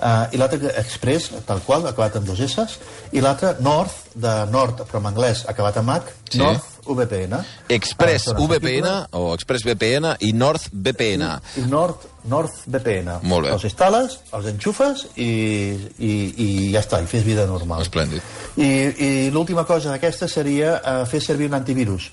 eh, 0.01 0.29
i 0.33 0.37
l'altre 0.37 0.59
que- 0.61 0.75
Express, 0.81 1.31
tal 1.47 1.61
qual, 1.62 1.87
acabat 1.87 2.17
amb 2.17 2.27
dos 2.27 2.41
S, 2.41 2.67
i 3.12 3.21
l'altre 3.21 3.57
North, 3.61 4.15
de 4.15 4.47
Nord, 4.51 4.83
però 4.91 4.99
en 5.01 5.07
anglès, 5.07 5.45
acabat 5.49 5.77
amb 5.79 5.91
H, 5.91 6.03
Sí. 6.31 6.39
North 6.39 6.65
VPN. 6.87 7.39
Express 7.69 8.27
Eh, 8.27 8.31
són 8.33 8.49
VPN 8.49 9.07
o 9.12 9.35
Express 9.35 9.62
VPN 9.65 10.17
i 10.21 10.33
North 10.33 10.67
VPN. 10.73 11.41
i 11.57 11.61
Nord, 11.61 11.97
North 12.25 12.65
VPN. 12.67 13.21
Molt 13.23 13.47
bé. 13.47 13.53
Els 13.53 13.65
instal·les, 13.65 14.19
els 14.33 14.47
enxufes 14.47 15.07
i, 15.17 15.79
i, 15.99 16.12
i 16.37 16.73
ja 16.73 16.81
està, 16.81 17.01
i 17.03 17.07
fes 17.07 17.23
vida 17.25 17.47
normal. 17.47 17.83
Esplèndid. 17.83 18.21
I, 18.57 18.67
i 18.99 19.31
l'última 19.31 19.65
cosa 19.65 19.91
d'aquesta 19.91 20.27
seria 20.29 20.81
uh, 20.85 21.07
fer 21.07 21.21
servir 21.23 21.47
un 21.47 21.55
antivirus. 21.55 22.11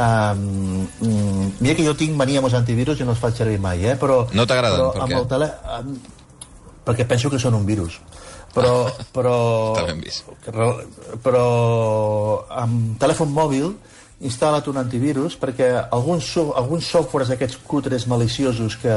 Um, 0.00 0.86
mira 1.60 1.74
que 1.76 1.84
jo 1.84 1.92
tinc 1.98 2.14
mania 2.16 2.40
amb 2.40 2.48
els 2.48 2.56
antivirus 2.56 3.02
i 3.02 3.04
no 3.04 3.12
els 3.12 3.20
faig 3.20 3.36
servir 3.36 3.58
mai, 3.60 3.82
eh? 3.84 3.98
però... 4.00 4.22
No 4.32 4.46
t'agraden, 4.48 4.86
per 4.94 5.04
amb 5.04 5.12
què? 5.12 5.18
El 5.18 5.28
tele... 5.28 5.50
amb- 5.76 6.16
perquè 6.86 7.04
penso 7.10 7.28
que 7.30 7.40
són 7.42 7.58
un 7.58 7.66
virus. 7.68 7.98
Però... 8.54 8.86
però 9.16 9.34
Està 9.74 9.86
ben 9.90 10.00
vist. 10.00 10.30
però 11.24 11.46
amb 12.62 12.96
telèfon 13.02 13.34
mòbil 13.34 13.74
instal·la't 14.26 14.68
un 14.72 14.80
antivirus 14.80 15.36
perquè 15.40 15.70
alguns, 15.80 16.32
so, 16.34 16.50
alguns 16.58 16.88
softwares 16.92 17.30
aquests 17.32 17.60
cutres 17.68 18.06
maliciosos 18.10 18.76
que 18.80 18.96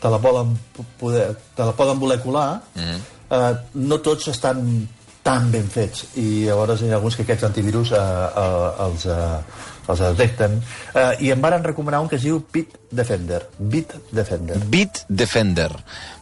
te 0.00 0.10
la 0.12 0.20
volen 0.22 0.52
poder, 1.00 1.32
te 1.56 1.66
la 1.66 1.74
poden 1.76 1.98
voler 1.98 2.20
colar 2.22 2.60
mm. 2.74 2.80
-hmm. 2.80 3.00
eh, 3.30 3.54
no 3.74 3.98
tots 3.98 4.28
estan 4.28 4.88
tan 5.30 5.50
ben 5.52 5.66
fets 5.70 6.08
i 6.18 6.46
llavors 6.48 6.82
hi 6.82 6.90
ha 6.90 6.96
alguns 6.98 7.16
que 7.16 7.22
aquests 7.26 7.46
antivirus 7.46 7.92
eh, 7.94 7.98
eh, 8.00 8.86
els, 8.86 9.04
eh, 9.06 9.90
els 9.92 10.00
detecten 10.02 10.56
eh, 10.58 11.12
i 11.26 11.30
em 11.30 11.42
varen 11.42 11.62
recomanar 11.66 12.00
un 12.02 12.08
que 12.10 12.18
es 12.18 12.24
diu 12.26 12.40
Bitdefender 12.52 13.44
Bitdefender 13.58 14.58
Bit 14.72 15.04
Defender. 15.08 15.70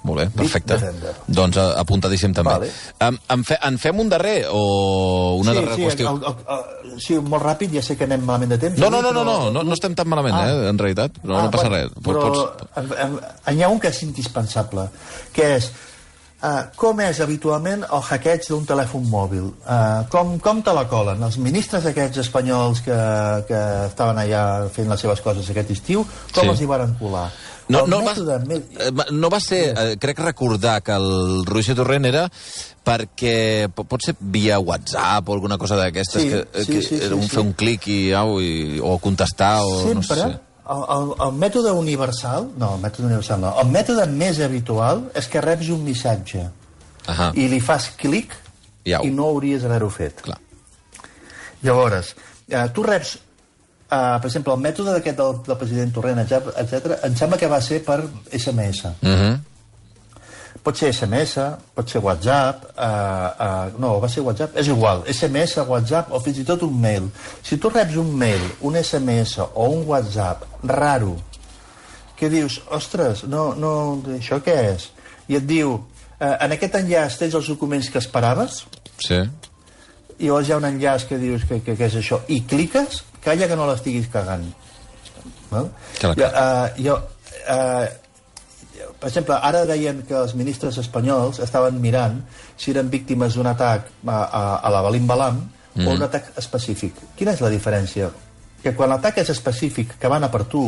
Molt 0.08 0.20
bé, 0.20 0.26
perfecte. 0.32 0.76
Defender. 0.76 1.14
Doncs 1.26 1.56
eh, 1.60 1.64
apuntadíssim 1.80 2.36
també. 2.36 2.52
Vale. 2.58 2.68
En, 3.04 3.18
en, 3.34 3.42
fe, 3.48 3.58
en 3.64 3.80
fem 3.80 4.04
un 4.04 4.12
darrer 4.12 4.36
o 4.52 4.60
una 5.40 5.52
sí, 5.52 5.58
darrera 5.58 5.76
sí, 5.76 5.88
qüestió? 5.88 6.12
El, 6.12 6.22
el, 6.28 6.62
el, 6.92 7.00
sí, 7.02 7.18
molt 7.32 7.44
ràpid, 7.48 7.74
ja 7.80 7.84
sé 7.84 7.96
que 7.98 8.08
anem 8.08 8.24
malament 8.28 8.54
de 8.54 8.60
temps 8.66 8.80
No, 8.80 8.92
no, 8.92 9.02
no, 9.04 9.12
no, 9.16 9.24
no, 9.24 9.50
no, 9.54 9.64
no 9.64 9.76
estem 9.76 9.96
tan 9.98 10.08
malament, 10.08 10.36
Ah. 10.36 10.46
eh, 10.52 10.70
en 10.70 10.78
realitat. 10.80 11.20
No, 11.24 11.40
no 11.40 11.50
passa 11.54 11.72
res. 11.72 11.92
Però 12.04 12.28
Pots... 12.28 12.70
en, 12.76 12.92
en, 13.08 13.20
en, 13.24 13.58
hi 13.58 13.64
ha 13.64 13.72
un 13.72 13.80
que 13.80 13.92
és 13.92 14.02
indispensable, 14.06 14.88
que 15.32 15.54
és 15.56 15.72
uh, 16.42 16.62
com 16.76 17.00
és 17.00 17.20
habitualment 17.20 17.84
el 17.84 18.02
hackeig 18.02 18.46
d'un 18.48 18.64
telèfon 18.66 19.04
mòbil? 19.10 19.50
Uh, 19.64 20.06
com, 20.12 20.38
com 20.42 20.62
te 20.62 20.72
la 20.74 20.86
colen? 20.88 21.22
Els 21.22 21.38
ministres 21.38 21.86
aquests 21.86 22.18
espanyols 22.24 22.80
que, 22.86 22.96
que 23.48 23.60
estaven 23.88 24.18
allà 24.24 24.42
fent 24.74 24.88
les 24.90 25.00
seves 25.00 25.20
coses 25.24 25.50
aquest 25.50 25.70
estiu, 25.76 26.04
com 26.34 26.42
Sí. 26.44 26.48
els 26.50 26.60
hi 26.60 26.66
varen 26.70 26.94
colar? 27.00 27.28
No, 27.68 27.82
El 27.84 27.90
no, 27.90 27.98
va, 28.00 28.14
més- 28.48 28.62
eh, 28.80 28.90
no 29.12 29.28
va 29.28 29.38
ser, 29.44 29.74
eh, 29.76 29.96
crec 30.00 30.18
recordar 30.24 30.78
que 30.82 30.92
el 30.96 31.44
Roger 31.44 31.74
Torrent 31.76 32.06
era 32.08 32.22
perquè 32.84 33.68
po- 33.74 33.84
pot 33.84 34.00
ser 34.04 34.14
via 34.20 34.58
WhatsApp 34.58 35.28
o 35.28 35.34
alguna 35.34 35.58
cosa 35.58 35.76
d'aquestes, 35.76 36.22
Sí, 36.22 36.28
que, 36.30 36.64
sí, 36.64 36.72
que 36.72 36.82
sí, 36.82 36.94
era 36.96 37.08
sí, 37.08 37.14
un 37.14 37.22
sí. 37.22 37.28
fer 37.28 37.42
un 37.44 37.52
clic 37.52 37.86
i, 37.92 38.12
au, 38.16 38.38
i, 38.40 38.80
o 38.80 38.96
contestar 38.98 39.60
o 39.66 39.74
no 39.92 40.02
Sempre, 40.02 40.16
sé. 40.16 40.40
El, 40.74 40.82
el, 40.94 41.12
el 41.26 41.36
mètode 41.40 41.72
universal, 41.72 42.50
no, 42.60 42.74
el 42.76 42.82
mètode 42.82 43.08
universal 43.08 43.40
no, 43.42 43.54
el 43.62 43.70
mètode 43.72 44.04
més 44.10 44.40
habitual 44.44 45.06
és 45.16 45.28
que 45.30 45.42
reps 45.44 45.70
un 45.74 45.84
missatge 45.86 46.44
Ahà. 47.08 47.30
i 47.34 47.48
li 47.48 47.60
fas 47.64 47.90
clic 48.00 48.36
I 48.84 48.98
au. 48.98 49.06
i 49.06 49.14
no 49.14 49.30
hauries 49.32 49.64
d'haver-ho 49.64 49.88
fet. 49.92 50.22
Clar. 50.26 50.38
Llavors, 51.64 52.14
eh, 52.48 52.66
tu 52.74 52.84
reps, 52.86 53.16
eh, 53.16 53.20
per 53.90 54.28
exemple, 54.30 54.54
el 54.54 54.64
mètode 54.64 54.96
d'aquest 54.96 55.16
del, 55.18 55.38
del 55.46 55.60
president 55.60 55.94
Torrent, 55.96 56.20
etc, 56.24 56.98
em 57.08 57.16
sembla 57.16 57.40
que 57.40 57.50
va 57.50 57.60
ser 57.64 57.82
per 57.84 58.02
SMS. 58.30 58.84
Uh 59.02 59.14
-huh. 59.14 59.38
Pot 60.64 60.76
ser 60.76 60.90
SMS, 60.92 61.38
pot 61.74 61.88
ser 61.88 62.00
WhatsApp, 62.04 62.64
eh, 62.76 62.84
eh, 62.84 63.78
no, 63.78 63.94
va 64.02 64.08
ser 64.10 64.24
WhatsApp, 64.26 64.56
és 64.60 64.68
igual, 64.68 65.04
SMS, 65.08 65.62
WhatsApp 65.68 66.12
o 66.12 66.20
fins 66.20 66.38
i 66.42 66.44
tot 66.44 66.62
un 66.66 66.74
mail. 66.80 67.08
Si 67.42 67.56
tu 67.56 67.70
reps 67.72 67.96
un 67.96 68.10
mail, 68.18 68.42
un 68.60 68.76
SMS 68.76 69.38
o 69.46 69.68
un 69.70 69.86
WhatsApp 69.88 70.44
raro, 70.64 71.16
que 72.18 72.28
dius, 72.28 72.60
ostres, 72.74 73.24
no, 73.30 73.52
no, 73.54 73.72
això 74.16 74.40
què 74.42 74.56
és? 74.74 74.88
I 75.30 75.38
et 75.38 75.46
diu, 75.46 75.76
eh, 76.18 76.34
en 76.34 76.56
aquest 76.56 76.74
enllaç 76.80 77.18
tens 77.20 77.36
els 77.38 77.48
documents 77.54 77.90
que 77.90 78.02
esperaves, 78.02 78.64
Sí. 78.98 79.20
i 80.18 80.26
llavors 80.26 80.48
hi 80.48 80.52
ha 80.52 80.56
un 80.58 80.64
enllaç 80.66 81.06
que 81.06 81.18
dius 81.18 81.44
que, 81.46 81.60
que, 81.62 81.76
que 81.78 81.86
és 81.86 81.94
això, 81.94 82.18
i 82.26 82.40
cliques, 82.42 83.04
calla 83.22 83.46
que 83.46 83.56
no 83.56 83.68
l'estiguis 83.70 84.08
cagant. 84.10 84.48
Val? 85.50 85.70
Que 86.00 86.10
la 86.10 86.14
Jo, 86.18 86.26
uh, 86.26 86.82
jo, 86.82 86.96
uh, 87.48 87.86
per 88.98 89.10
exemple, 89.12 89.36
ara 89.38 89.62
deien 89.68 90.02
que 90.06 90.16
els 90.18 90.34
ministres 90.34 90.78
espanyols 90.82 91.38
estaven 91.44 91.78
mirant 91.82 92.18
si 92.56 92.72
eren 92.72 92.90
víctimes 92.90 93.36
d'un 93.38 93.46
atac 93.46 93.86
a, 94.06 94.16
a, 94.16 94.42
a 94.58 94.72
la 94.74 94.82
Balim 94.82 95.06
Balam 95.06 95.38
mm. 95.76 95.86
o 95.86 95.94
un 95.94 96.02
atac 96.02 96.32
específic. 96.40 96.98
Quina 97.16 97.36
és 97.36 97.42
la 97.44 97.52
diferència? 97.52 98.10
Que 98.62 98.74
quan 98.74 98.90
l'atac 98.90 99.20
és 99.22 99.30
específic, 99.30 99.94
que 100.02 100.10
van 100.10 100.26
a 100.26 100.32
per 100.32 100.42
tu, 100.50 100.64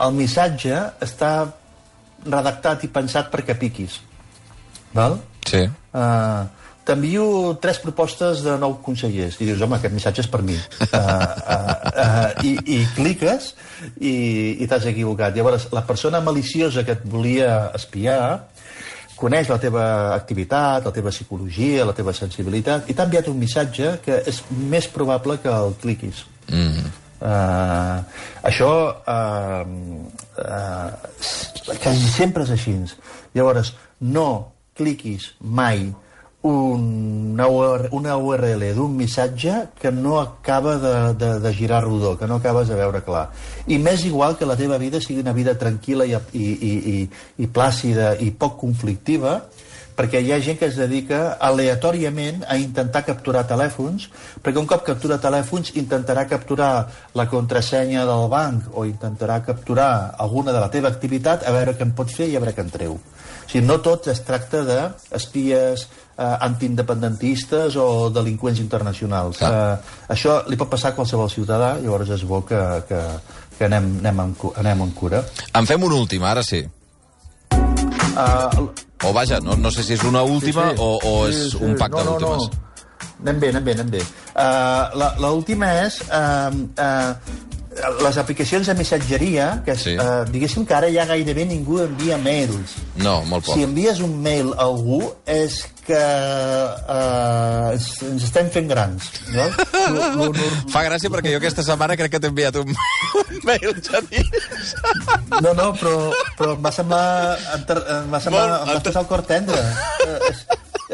el 0.00 0.16
missatge 0.16 0.80
està 1.06 1.32
redactat 2.26 2.84
i 2.84 2.90
pensat 2.92 3.30
perquè 3.32 3.54
piquis. 3.60 4.00
Val? 4.96 5.20
Sí. 5.46 5.62
Uh, 5.94 6.42
T'envio 6.90 7.54
tres 7.62 7.78
propostes 7.78 8.40
de 8.42 8.56
nou 8.58 8.72
consellers 8.82 9.36
i 9.38 9.46
dius, 9.46 9.60
home, 9.62 9.76
aquest 9.78 9.92
missatge 9.94 10.24
és 10.24 10.28
per 10.30 10.40
mi. 10.42 10.56
Uh, 10.58 10.96
uh, 10.98 11.74
uh, 12.02 12.40
i, 12.42 12.56
I 12.74 12.78
cliques 12.96 13.52
i, 14.00 14.14
i 14.58 14.66
t'has 14.66 14.88
equivocat. 14.90 15.36
Llavors, 15.36 15.68
la 15.70 15.84
persona 15.86 16.18
maliciosa 16.24 16.82
que 16.82 16.96
et 16.98 17.04
volia 17.12 17.68
espiar 17.78 18.18
coneix 19.20 19.52
la 19.52 19.60
teva 19.62 19.84
activitat, 20.16 20.88
la 20.88 20.94
teva 20.96 21.14
psicologia, 21.14 21.86
la 21.86 21.94
teva 21.94 22.16
sensibilitat, 22.16 22.90
i 22.90 22.98
t'ha 22.98 23.06
enviat 23.06 23.30
un 23.30 23.38
missatge 23.38 23.94
que 24.02 24.18
és 24.32 24.42
més 24.50 24.90
probable 24.90 25.38
que 25.44 25.54
el 25.54 25.78
cliquis. 25.78 26.24
Mm. 26.50 26.90
Uh, 27.20 28.02
això 28.50 28.74
uh, 28.98 29.62
uh, 30.42 30.90
quasi 31.70 32.10
sempre 32.18 32.48
és 32.48 32.54
així. 32.58 32.78
Llavors, 33.36 33.76
no 34.00 34.30
cliquis 34.74 35.36
mai 35.38 35.84
una, 36.42 37.46
una 37.90 38.16
URL 38.16 38.74
d'un 38.74 38.96
missatge 38.96 39.68
que 39.80 39.92
no 39.92 40.20
acaba 40.20 40.76
de, 40.78 41.14
de, 41.14 41.40
de 41.40 41.54
girar 41.54 41.84
rodó, 41.84 42.16
que 42.18 42.26
no 42.26 42.36
acabes 42.36 42.68
de 42.68 42.76
veure 42.76 43.02
clar. 43.04 43.28
I 43.68 43.78
més 43.78 44.04
igual 44.08 44.38
que 44.38 44.48
la 44.48 44.56
teva 44.56 44.78
vida 44.80 45.00
sigui 45.04 45.20
una 45.20 45.36
vida 45.36 45.58
tranquil·la 45.60 46.08
i, 46.08 46.16
i, 46.32 46.46
i, 46.46 46.72
i, 46.94 47.02
i 47.44 47.50
plàcida 47.50 48.14
i 48.24 48.30
poc 48.32 48.56
conflictiva, 48.62 49.42
perquè 50.00 50.22
hi 50.24 50.30
ha 50.32 50.40
gent 50.40 50.56
que 50.56 50.70
es 50.70 50.78
dedica 50.80 51.36
aleatòriament 51.44 52.46
a 52.48 52.56
intentar 52.56 53.02
capturar 53.04 53.44
telèfons, 53.48 54.08
perquè 54.40 54.56
un 54.56 54.68
cop 54.70 54.86
captura 54.86 55.20
telèfons 55.20 55.74
intentarà 55.76 56.24
capturar 56.30 56.72
la 57.12 57.26
contrasenya 57.28 58.06
del 58.08 58.28
banc 58.32 58.70
o 58.72 58.86
intentarà 58.88 59.42
capturar 59.44 60.14
alguna 60.16 60.56
de 60.56 60.62
la 60.62 60.70
teva 60.72 60.88
activitat 60.88 61.44
a 61.44 61.52
veure 61.52 61.76
què 61.76 61.84
en 61.84 61.92
pot 61.98 62.08
fer 62.08 62.30
i 62.30 62.36
a 62.38 62.40
veure 62.40 62.56
què 62.56 62.64
en 62.64 62.72
treu. 62.72 62.96
O 62.96 63.50
sigui, 63.50 63.66
no 63.66 63.80
tot 63.84 64.08
es 64.08 64.22
tracta 64.24 64.62
d'espies 64.64 65.88
eh, 66.20 66.36
antiindependentistes 66.46 67.76
o 67.80 68.10
delinqüents 68.12 68.60
internacionals. 68.60 69.40
Eh, 69.42 69.76
això 70.12 70.40
li 70.50 70.58
pot 70.60 70.68
passar 70.70 70.92
a 70.92 70.96
qualsevol 70.98 71.30
ciutadà, 71.32 71.72
llavors 71.80 72.12
és 72.18 72.24
bo 72.28 72.42
que, 72.44 72.60
que, 72.88 73.00
que 73.58 73.64
anem, 73.70 73.88
anem, 74.04 74.20
en, 74.28 74.36
anem 74.60 74.84
en 74.86 74.92
cura. 74.96 75.24
En 75.56 75.66
fem 75.66 75.82
una 75.88 75.96
última, 75.96 76.30
ara 76.34 76.44
sí. 76.46 76.62
Uh, 78.10 78.68
O 79.02 79.12
vaja, 79.16 79.38
no, 79.40 79.54
no 79.56 79.70
sé 79.72 79.82
si 79.86 79.94
és 79.94 80.02
una 80.04 80.20
última 80.22 80.70
Sí, 80.70 80.76
sí. 80.76 80.82
o, 80.84 80.98
o 81.08 81.12
és 81.28 81.36
Sí, 81.38 81.50
sí. 81.54 81.60
un 81.64 81.76
pacte 81.78 82.02
no, 82.04 82.18
no, 82.18 82.18
d'últimes. 82.18 82.50
No. 82.50 82.66
Anem 83.22 83.38
bé, 83.40 83.48
anem 83.54 83.64
bé, 83.64 83.72
anem 83.78 83.90
bé. 83.94 84.02
Uh, 84.34 85.14
L'última 85.22 85.70
és... 85.86 86.00
Uh, 86.10 86.66
uh, 86.76 87.48
les 88.02 88.18
aplicacions 88.20 88.66
de 88.66 88.74
missatgeria, 88.74 89.62
que 89.64 89.74
Sí. 89.76 89.96
uh, 89.96 90.24
diguéssim 90.30 90.64
que 90.66 90.74
ara 90.74 90.88
ja 90.92 91.04
gairebé 91.08 91.44
ningú 91.46 91.80
envia 91.82 92.18
mails. 92.18 92.76
No, 92.96 93.20
molt 93.24 93.44
poc. 93.46 93.54
Si 93.56 93.62
envies 93.64 94.00
un 94.04 94.16
mail 94.22 94.52
a 94.56 94.64
algú 94.68 95.02
és 95.26 95.62
que 95.86 95.98
uh, 95.98 97.72
ens, 97.72 98.22
estem 98.22 98.50
fent 98.52 98.68
grans. 98.70 99.08
No? 99.34 99.46
Lo, 99.90 100.04
lo, 100.16 100.26
lo, 100.36 100.48
Fa 100.70 100.84
gràcia 100.86 101.10
perquè 101.10 101.32
jo 101.32 101.40
aquesta 101.40 101.64
setmana 101.66 101.96
crec 101.98 102.12
que 102.14 102.20
t'he 102.22 102.30
enviat 102.30 102.56
un, 102.60 102.70
un 103.20 103.40
mail, 103.48 103.72
Genís. 103.82 104.74
no, 105.40 105.54
no, 105.54 105.70
però, 105.80 105.94
però 106.38 106.54
em 106.56 106.62
va 106.68 106.72
semblar... 106.74 107.04
Em, 107.56 108.12
va 108.12 108.20
semblar... 108.22 108.44
Molt- 108.46 108.68
Em 108.68 108.76
va 108.76 108.84
posar 108.86 109.02
el 109.02 109.08
cor 109.10 109.22
tendre. 109.26 109.58
Eh, 110.06 110.30
és, 110.30 110.44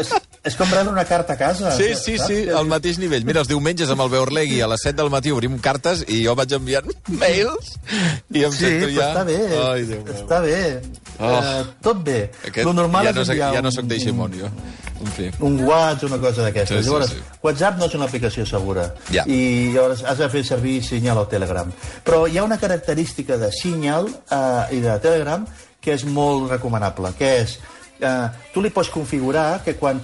és, 0.05 0.15
és 0.47 0.55
com 0.57 0.71
rebre 0.71 0.93
una 0.93 1.05
carta 1.05 1.35
a 1.35 1.39
casa. 1.41 1.73
Sí, 1.77 1.89
sí, 1.99 2.17
saps? 2.19 2.29
sí, 2.31 2.39
al 2.55 2.69
mateix 2.71 3.01
nivell. 3.03 3.25
Mira, 3.27 3.43
els 3.43 3.51
diumenges 3.51 3.91
amb 3.91 4.05
el 4.05 4.13
Beorlegui 4.13 4.61
a 4.63 4.69
les 4.71 4.85
7 4.87 4.97
del 5.01 5.11
matí 5.11 5.33
obrim 5.35 5.59
cartes 5.63 6.05
i 6.07 6.23
jo 6.25 6.37
vaig 6.39 6.55
enviant 6.57 6.89
mails 7.11 7.75
i 8.31 8.45
em 8.47 8.53
Sí, 8.55 8.65
sento 8.65 8.89
ja... 8.95 9.11
està 9.11 9.25
bé. 9.27 9.39
Ai, 9.67 9.85
Déu 9.91 10.05
meu. 10.07 10.15
està 10.15 10.41
bé. 10.45 10.61
Oh. 11.19 11.35
Eh, 11.41 11.65
tot 11.83 12.03
bé. 12.07 12.19
Aquest, 12.47 12.65
Lo 12.69 12.73
normal 12.77 13.09
ja, 13.09 13.13
és 13.15 13.17
no 13.21 13.25
soc, 13.25 13.35
enviar 13.37 13.53
ja 13.59 13.63
no 13.65 13.71
soc 13.75 13.87
d'Eiximon, 13.91 14.35
jo. 14.39 14.51
En 14.97 15.13
fi. 15.13 15.27
un 15.45 15.59
WhatsApp 15.67 16.05
o 16.05 16.15
una 16.15 16.19
cosa 16.23 16.43
d'aquestes. 16.47 16.79
Sí, 16.79 16.83
sí, 16.85 16.89
llavors, 16.89 17.11
sí. 17.13 17.23
WhatsApp 17.43 17.79
no 17.79 17.85
és 17.91 17.95
una 17.99 18.07
aplicació 18.09 18.47
segura. 18.49 18.87
Ja. 19.13 19.25
I 19.29 19.73
llavors 19.75 20.03
has 20.09 20.19
de 20.23 20.29
fer 20.33 20.45
servir 20.45 20.79
Signal 20.85 21.19
o 21.21 21.27
Telegram. 21.29 21.73
Però 22.05 22.25
hi 22.29 22.39
ha 22.39 22.45
una 22.45 22.57
característica 22.63 23.37
de 23.37 23.51
Signal 23.53 24.09
eh, 24.31 24.77
i 24.77 24.81
de 24.85 24.99
Telegram 25.05 25.45
que 25.81 25.95
és 25.95 26.03
molt 26.09 26.49
recomanable, 26.51 27.13
que 27.19 27.29
és 27.45 27.59
eh, 28.01 28.29
tu 28.53 28.63
li 28.63 28.71
pots 28.71 28.91
configurar 28.93 29.63
que 29.65 29.77
quan 29.77 30.01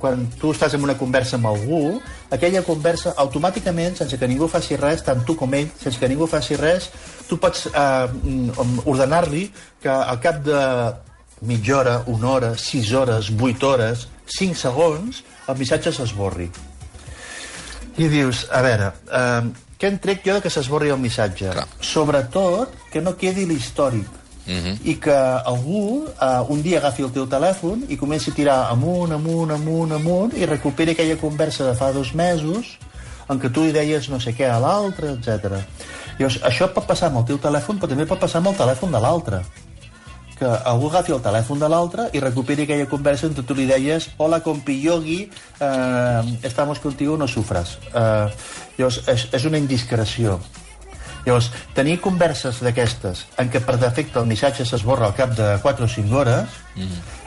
quan 0.00 0.26
tu 0.40 0.52
estàs 0.52 0.74
en 0.74 0.82
una 0.82 0.96
conversa 0.96 1.36
amb 1.36 1.46
algú, 1.46 2.00
aquella 2.30 2.62
conversa 2.62 3.14
automàticament, 3.16 3.96
sense 3.96 4.18
que 4.18 4.28
ningú 4.28 4.48
faci 4.48 4.76
res, 4.76 5.02
tant 5.02 5.24
tu 5.24 5.36
com 5.36 5.52
ell, 5.54 5.68
sense 5.80 5.98
que 5.98 6.08
ningú 6.08 6.26
faci 6.26 6.56
res, 6.56 6.90
tu 7.28 7.38
pots 7.38 7.66
eh, 7.66 8.08
mm, 8.08 8.84
ordenar-li 8.86 9.50
que 9.82 9.90
al 9.90 10.20
cap 10.20 10.42
de 10.44 10.60
mitja 11.42 11.78
hora, 11.78 12.02
una 12.06 12.30
hora, 12.30 12.54
sis 12.58 12.92
hores, 12.92 13.30
vuit 13.30 13.62
hores, 13.62 14.08
cinc 14.26 14.56
segons, 14.56 15.24
el 15.48 15.58
missatge 15.58 15.92
s'esborri. 15.92 16.48
I 18.00 18.08
dius, 18.10 18.46
a 18.50 18.62
veure, 18.64 18.90
eh, 19.12 19.64
què 19.78 19.90
en 19.90 19.98
trec 20.02 20.24
jo 20.24 20.34
de 20.38 20.42
que 20.42 20.50
s'esborri 20.50 20.90
el 20.90 20.98
missatge? 20.98 21.50
Clar. 21.52 21.66
Sobretot, 21.80 22.72
que 22.90 23.02
no 23.04 23.16
quedi 23.20 23.44
l'històric. 23.46 24.23
Mhm. 24.46 24.80
I 24.84 24.94
que 25.00 25.14
algú 25.14 26.04
eh, 26.06 26.40
un 26.48 26.62
dia 26.62 26.78
agafi 26.78 27.02
el 27.02 27.12
teu 27.12 27.26
telèfon 27.26 27.86
i 27.88 27.96
comenci 27.96 28.30
a 28.30 28.34
tirar 28.34 28.58
amunt, 28.70 29.12
amunt, 29.12 29.50
amunt, 29.50 29.92
amunt 29.92 30.36
i 30.36 30.46
recuperi 30.46 30.92
aquella 30.92 31.16
conversa 31.16 31.64
de 31.64 31.74
fa 31.74 31.92
dos 31.92 32.12
mesos 32.14 32.78
en 33.28 33.40
què 33.40 33.50
tu 33.50 33.64
li 33.64 33.72
deies 33.72 34.10
no 34.12 34.20
sé 34.20 34.34
què 34.36 34.50
a 34.50 34.60
l'altre, 34.60 35.14
etc. 35.16 35.62
Llavors, 36.18 36.42
això 36.44 36.68
pot 36.74 36.84
passar 36.86 37.08
amb 37.08 37.22
el 37.22 37.30
teu 37.32 37.38
telèfon, 37.40 37.78
però 37.80 37.88
també 37.88 38.04
pot 38.06 38.20
passar 38.20 38.42
amb 38.42 38.52
el 38.52 38.58
telèfon 38.58 38.92
de 38.92 39.00
l'altre 39.00 39.40
que 40.34 40.46
algú 40.46 40.90
agafi 40.90 41.14
el 41.14 41.22
telèfon 41.22 41.60
de 41.62 41.68
l'altre 41.70 42.08
i 42.12 42.20
recuperi 42.22 42.66
aquella 42.66 42.88
conversa 42.90 43.28
on 43.30 43.36
tu 43.38 43.54
li 43.54 43.66
deies 43.70 44.10
hola 44.18 44.40
compi 44.42 44.80
Yogi, 44.82 45.20
eh, 45.60 46.38
estamos 46.42 46.80
contigo, 46.80 47.16
no 47.16 47.28
sufras. 47.28 47.78
Eh, 47.94 48.28
llavors, 48.76 49.00
és, 49.08 49.28
és 49.32 49.44
una 49.44 49.58
indiscreció. 49.58 50.40
Llavors, 51.24 51.50
tenir 51.76 51.98
converses 52.04 52.60
d'aquestes 52.64 53.24
en 53.40 53.52
què 53.52 53.62
per 53.64 53.78
defecte 53.80 54.20
el 54.20 54.28
missatge 54.28 54.66
s'esborra 54.68 55.08
al 55.08 55.16
cap 55.16 55.32
de 55.36 55.54
4 55.62 55.86
o 55.86 55.88
5 55.88 56.20
hores 56.20 56.58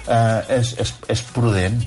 eh, 0.07 0.59
és, 0.59 0.75
és, 0.83 0.93
és 1.15 1.23
prudent. 1.33 1.81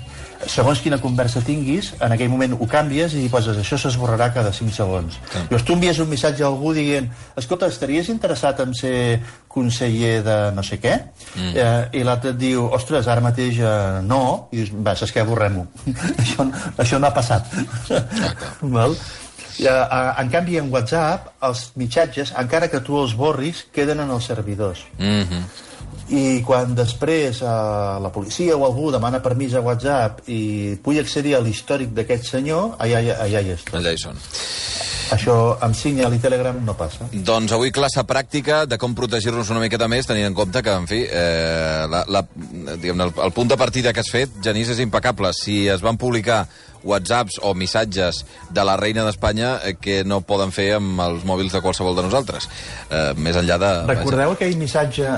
Segons 0.49 0.81
quina 0.81 0.97
conversa 0.97 1.43
tinguis, 1.45 1.91
en 2.01 2.15
aquell 2.15 2.31
moment 2.33 2.55
ho 2.57 2.67
canvies 2.69 3.13
i 3.21 3.27
poses 3.29 3.59
això 3.61 3.77
s'esborrarà 3.79 4.31
cada 4.33 4.53
5 4.57 4.73
segons. 4.73 5.19
Llavors 5.37 5.67
tu 5.69 5.77
envies 5.77 6.01
un 6.01 6.09
missatge 6.09 6.43
a 6.43 6.49
algú 6.49 6.73
dient 6.75 7.11
escolta, 7.37 7.69
estaries 7.69 8.09
interessat 8.09 8.63
en 8.65 8.73
ser 8.75 9.21
conseller 9.53 10.15
de 10.25 10.39
no 10.57 10.65
sé 10.65 10.81
què? 10.81 10.97
Mm. 11.37 11.53
Eh, 11.53 12.01
I 12.01 12.05
l'altre 12.09 12.33
et 12.33 12.41
diu, 12.41 12.65
ostres, 12.73 13.07
ara 13.07 13.23
mateix 13.25 13.61
eh, 13.61 14.01
no. 14.07 14.23
I 14.51 14.63
dius, 14.63 14.73
va, 14.73 14.97
saps 14.97 15.13
què, 15.13 15.27
borrem-ho. 15.29 15.69
això, 16.25 16.49
això 16.81 17.03
no 17.03 17.11
ha 17.11 17.15
passat. 17.15 17.53
Val? 18.63 18.97
Eh, 19.67 20.21
en 20.23 20.31
canvi, 20.33 20.59
en 20.59 20.71
WhatsApp, 20.73 21.33
els 21.47 21.67
missatges, 21.81 22.33
encara 22.41 22.71
que 22.73 22.81
tu 22.85 22.97
els 23.01 23.17
borris, 23.17 23.67
queden 23.75 24.01
en 24.01 24.11
els 24.11 24.31
servidors. 24.33 24.87
Mhm. 24.99 25.45
I 26.11 26.43
quan 26.43 26.75
després 26.75 27.41
eh, 27.43 27.47
la 27.47 28.11
policia 28.13 28.57
o 28.57 28.65
algú 28.67 28.91
demana 28.91 29.23
permís 29.23 29.55
a 29.55 29.61
WhatsApp 29.61 30.29
i 30.29 30.77
vull 30.83 30.99
accedir 30.99 31.37
a 31.37 31.41
l'històric 31.41 31.95
d'aquest 31.95 32.27
senyor, 32.33 32.75
allà, 32.79 32.99
allà, 32.99 33.19
allà 33.27 33.41
hi 33.41 33.55
és. 33.55 33.65
Allà 33.73 33.93
hi 33.93 33.99
són. 33.99 34.19
Això 35.11 35.35
amb 35.63 35.75
Signal 35.75 36.15
i 36.15 36.21
Telegram 36.23 36.59
no 36.65 36.75
passa. 36.79 37.09
Doncs 37.11 37.53
avui 37.53 37.73
classe 37.75 38.03
pràctica 38.07 38.63
de 38.71 38.79
com 38.79 38.95
protegir-nos 38.95 39.51
una 39.51 39.63
miqueta 39.63 39.89
més, 39.91 40.07
tenint 40.07 40.29
en 40.29 40.37
compte 40.39 40.63
que, 40.63 40.71
en 40.71 40.87
fi, 40.87 41.01
eh, 41.03 41.87
la, 41.91 42.05
la, 42.07 42.23
el, 42.77 43.03
el 43.03 43.33
punt 43.35 43.51
de 43.51 43.59
partida 43.59 43.93
que 43.93 44.05
has 44.05 44.11
fet, 44.11 44.39
Genís, 44.43 44.71
és 44.71 44.83
impecable. 44.83 45.33
Si 45.35 45.65
es 45.69 45.83
van 45.83 45.99
publicar 45.99 46.45
whatsapps 46.85 47.41
o 47.43 47.55
missatges 47.55 48.25
de 48.51 48.65
la 48.65 48.77
reina 48.81 49.05
d'Espanya 49.07 49.57
eh, 49.65 49.75
que 49.81 50.01
no 50.05 50.21
poden 50.27 50.55
fer 50.55 50.73
amb 50.79 51.01
els 51.07 51.27
mòbils 51.29 51.53
de 51.57 51.63
qualsevol 51.65 51.99
de 51.99 52.07
nosaltres. 52.09 52.49
Eh, 52.91 53.11
més 53.17 53.37
enllà 53.37 53.61
de... 53.61 53.75
Recordeu 53.95 54.37
aquell 54.37 54.57
missatge 54.61 55.11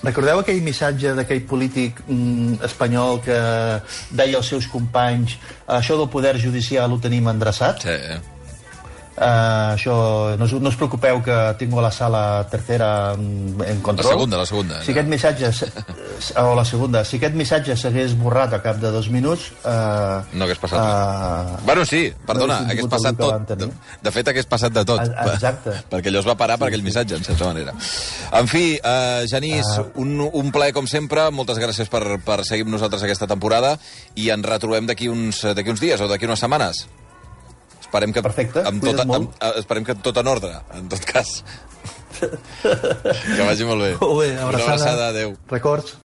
Recordeu 0.00 0.38
aquell 0.40 0.62
missatge 0.64 1.12
d'aquell 1.12 1.42
polític 1.44 1.98
mm, 2.06 2.62
espanyol 2.64 3.18
que 3.24 3.36
deia 4.16 4.38
als 4.38 4.48
seus 4.48 4.68
companys 4.72 5.34
això 5.68 5.98
del 6.00 6.08
poder 6.08 6.38
judicial 6.40 6.94
ho 6.94 6.98
tenim 7.04 7.28
endreçat? 7.28 7.84
Sí. 7.84 7.98
Uh, 9.10 9.74
això, 9.74 9.94
no 10.38 10.46
us, 10.46 10.52
no 10.62 10.70
us 10.70 10.76
preocupeu 10.78 11.18
que 11.24 11.36
tinc 11.60 11.74
a 11.76 11.82
la 11.84 11.90
sala 11.92 12.22
tercera 12.48 13.12
en, 13.16 13.58
en 13.66 13.80
control. 13.84 14.06
La 14.06 14.14
segunda, 14.14 14.38
la 14.38 14.46
segunda. 14.46 14.78
Si 14.86 14.94
aquest 14.94 15.10
missatge, 15.10 15.50
o 16.44 16.54
la 16.56 16.64
segunda, 16.64 17.02
si 17.04 17.18
aquest 17.18 17.36
missatge 17.36 17.76
s'hagués 17.76 18.14
borrat 18.20 18.54
a 18.56 18.62
cap 18.64 18.78
de 18.80 18.92
dos 18.94 19.10
minuts... 19.12 19.50
Uh, 19.60 20.22
no 20.32 20.46
hagués 20.46 20.62
passat 20.62 20.78
uh, 20.78 21.58
Bueno, 21.66 21.84
sí, 21.88 22.06
perdona, 22.26 22.60
no 22.62 22.72
hagués 22.72 22.88
passat 22.94 23.18
tot. 23.18 23.50
De, 23.50 23.68
de 24.06 24.14
fet, 24.14 24.30
hagués 24.32 24.48
passat 24.48 24.78
de 24.78 24.86
tot. 24.88 25.02
Exacte. 25.26 25.76
perquè 25.92 26.12
allò 26.12 26.22
es 26.22 26.30
va 26.30 26.38
parar 26.40 26.56
sí, 26.56 26.62
per 26.62 26.70
aquell 26.70 26.86
missatge, 26.86 27.18
en 27.18 27.26
certa 27.26 27.50
manera. 27.50 27.74
En 28.40 28.48
fi, 28.48 28.64
uh, 28.78 29.26
Genís, 29.28 29.74
uh, 29.74 29.90
un, 30.00 30.16
un 30.30 30.54
plaer 30.54 30.72
com 30.76 30.88
sempre. 30.88 31.26
Moltes 31.34 31.60
gràcies 31.60 31.92
per, 31.92 32.04
per 32.24 32.40
seguir 32.48 32.64
amb 32.68 32.76
nosaltres 32.78 33.04
aquesta 33.04 33.28
temporada 33.28 33.74
i 34.14 34.30
ens 34.32 34.48
retrobem 34.48 34.88
d'aquí 34.88 35.10
uns, 35.10 35.44
uns 35.50 35.82
dies 35.82 36.00
o 36.00 36.08
d'aquí 36.08 36.30
unes 36.30 36.40
setmanes. 36.40 36.86
Esperem 37.90 38.12
que, 38.14 38.22
Perfecte, 38.22 38.62
amb 38.68 38.84
tot, 38.86 39.00
amb, 39.02 39.32
esperem 39.58 39.82
que 39.88 39.96
tot 39.98 40.20
en 40.20 40.28
ordre, 40.30 40.52
en 40.78 40.86
tot 40.92 41.02
cas. 41.08 41.40
que 42.20 43.42
vagi 43.48 43.66
molt 43.66 43.82
bé. 43.82 43.88
Molt 43.98 44.20
bé, 44.20 44.28
abraçada. 44.38 44.46
Una 44.46 44.62
abraçada, 44.62 45.08
adeu. 45.10 45.34
Records. 45.50 45.96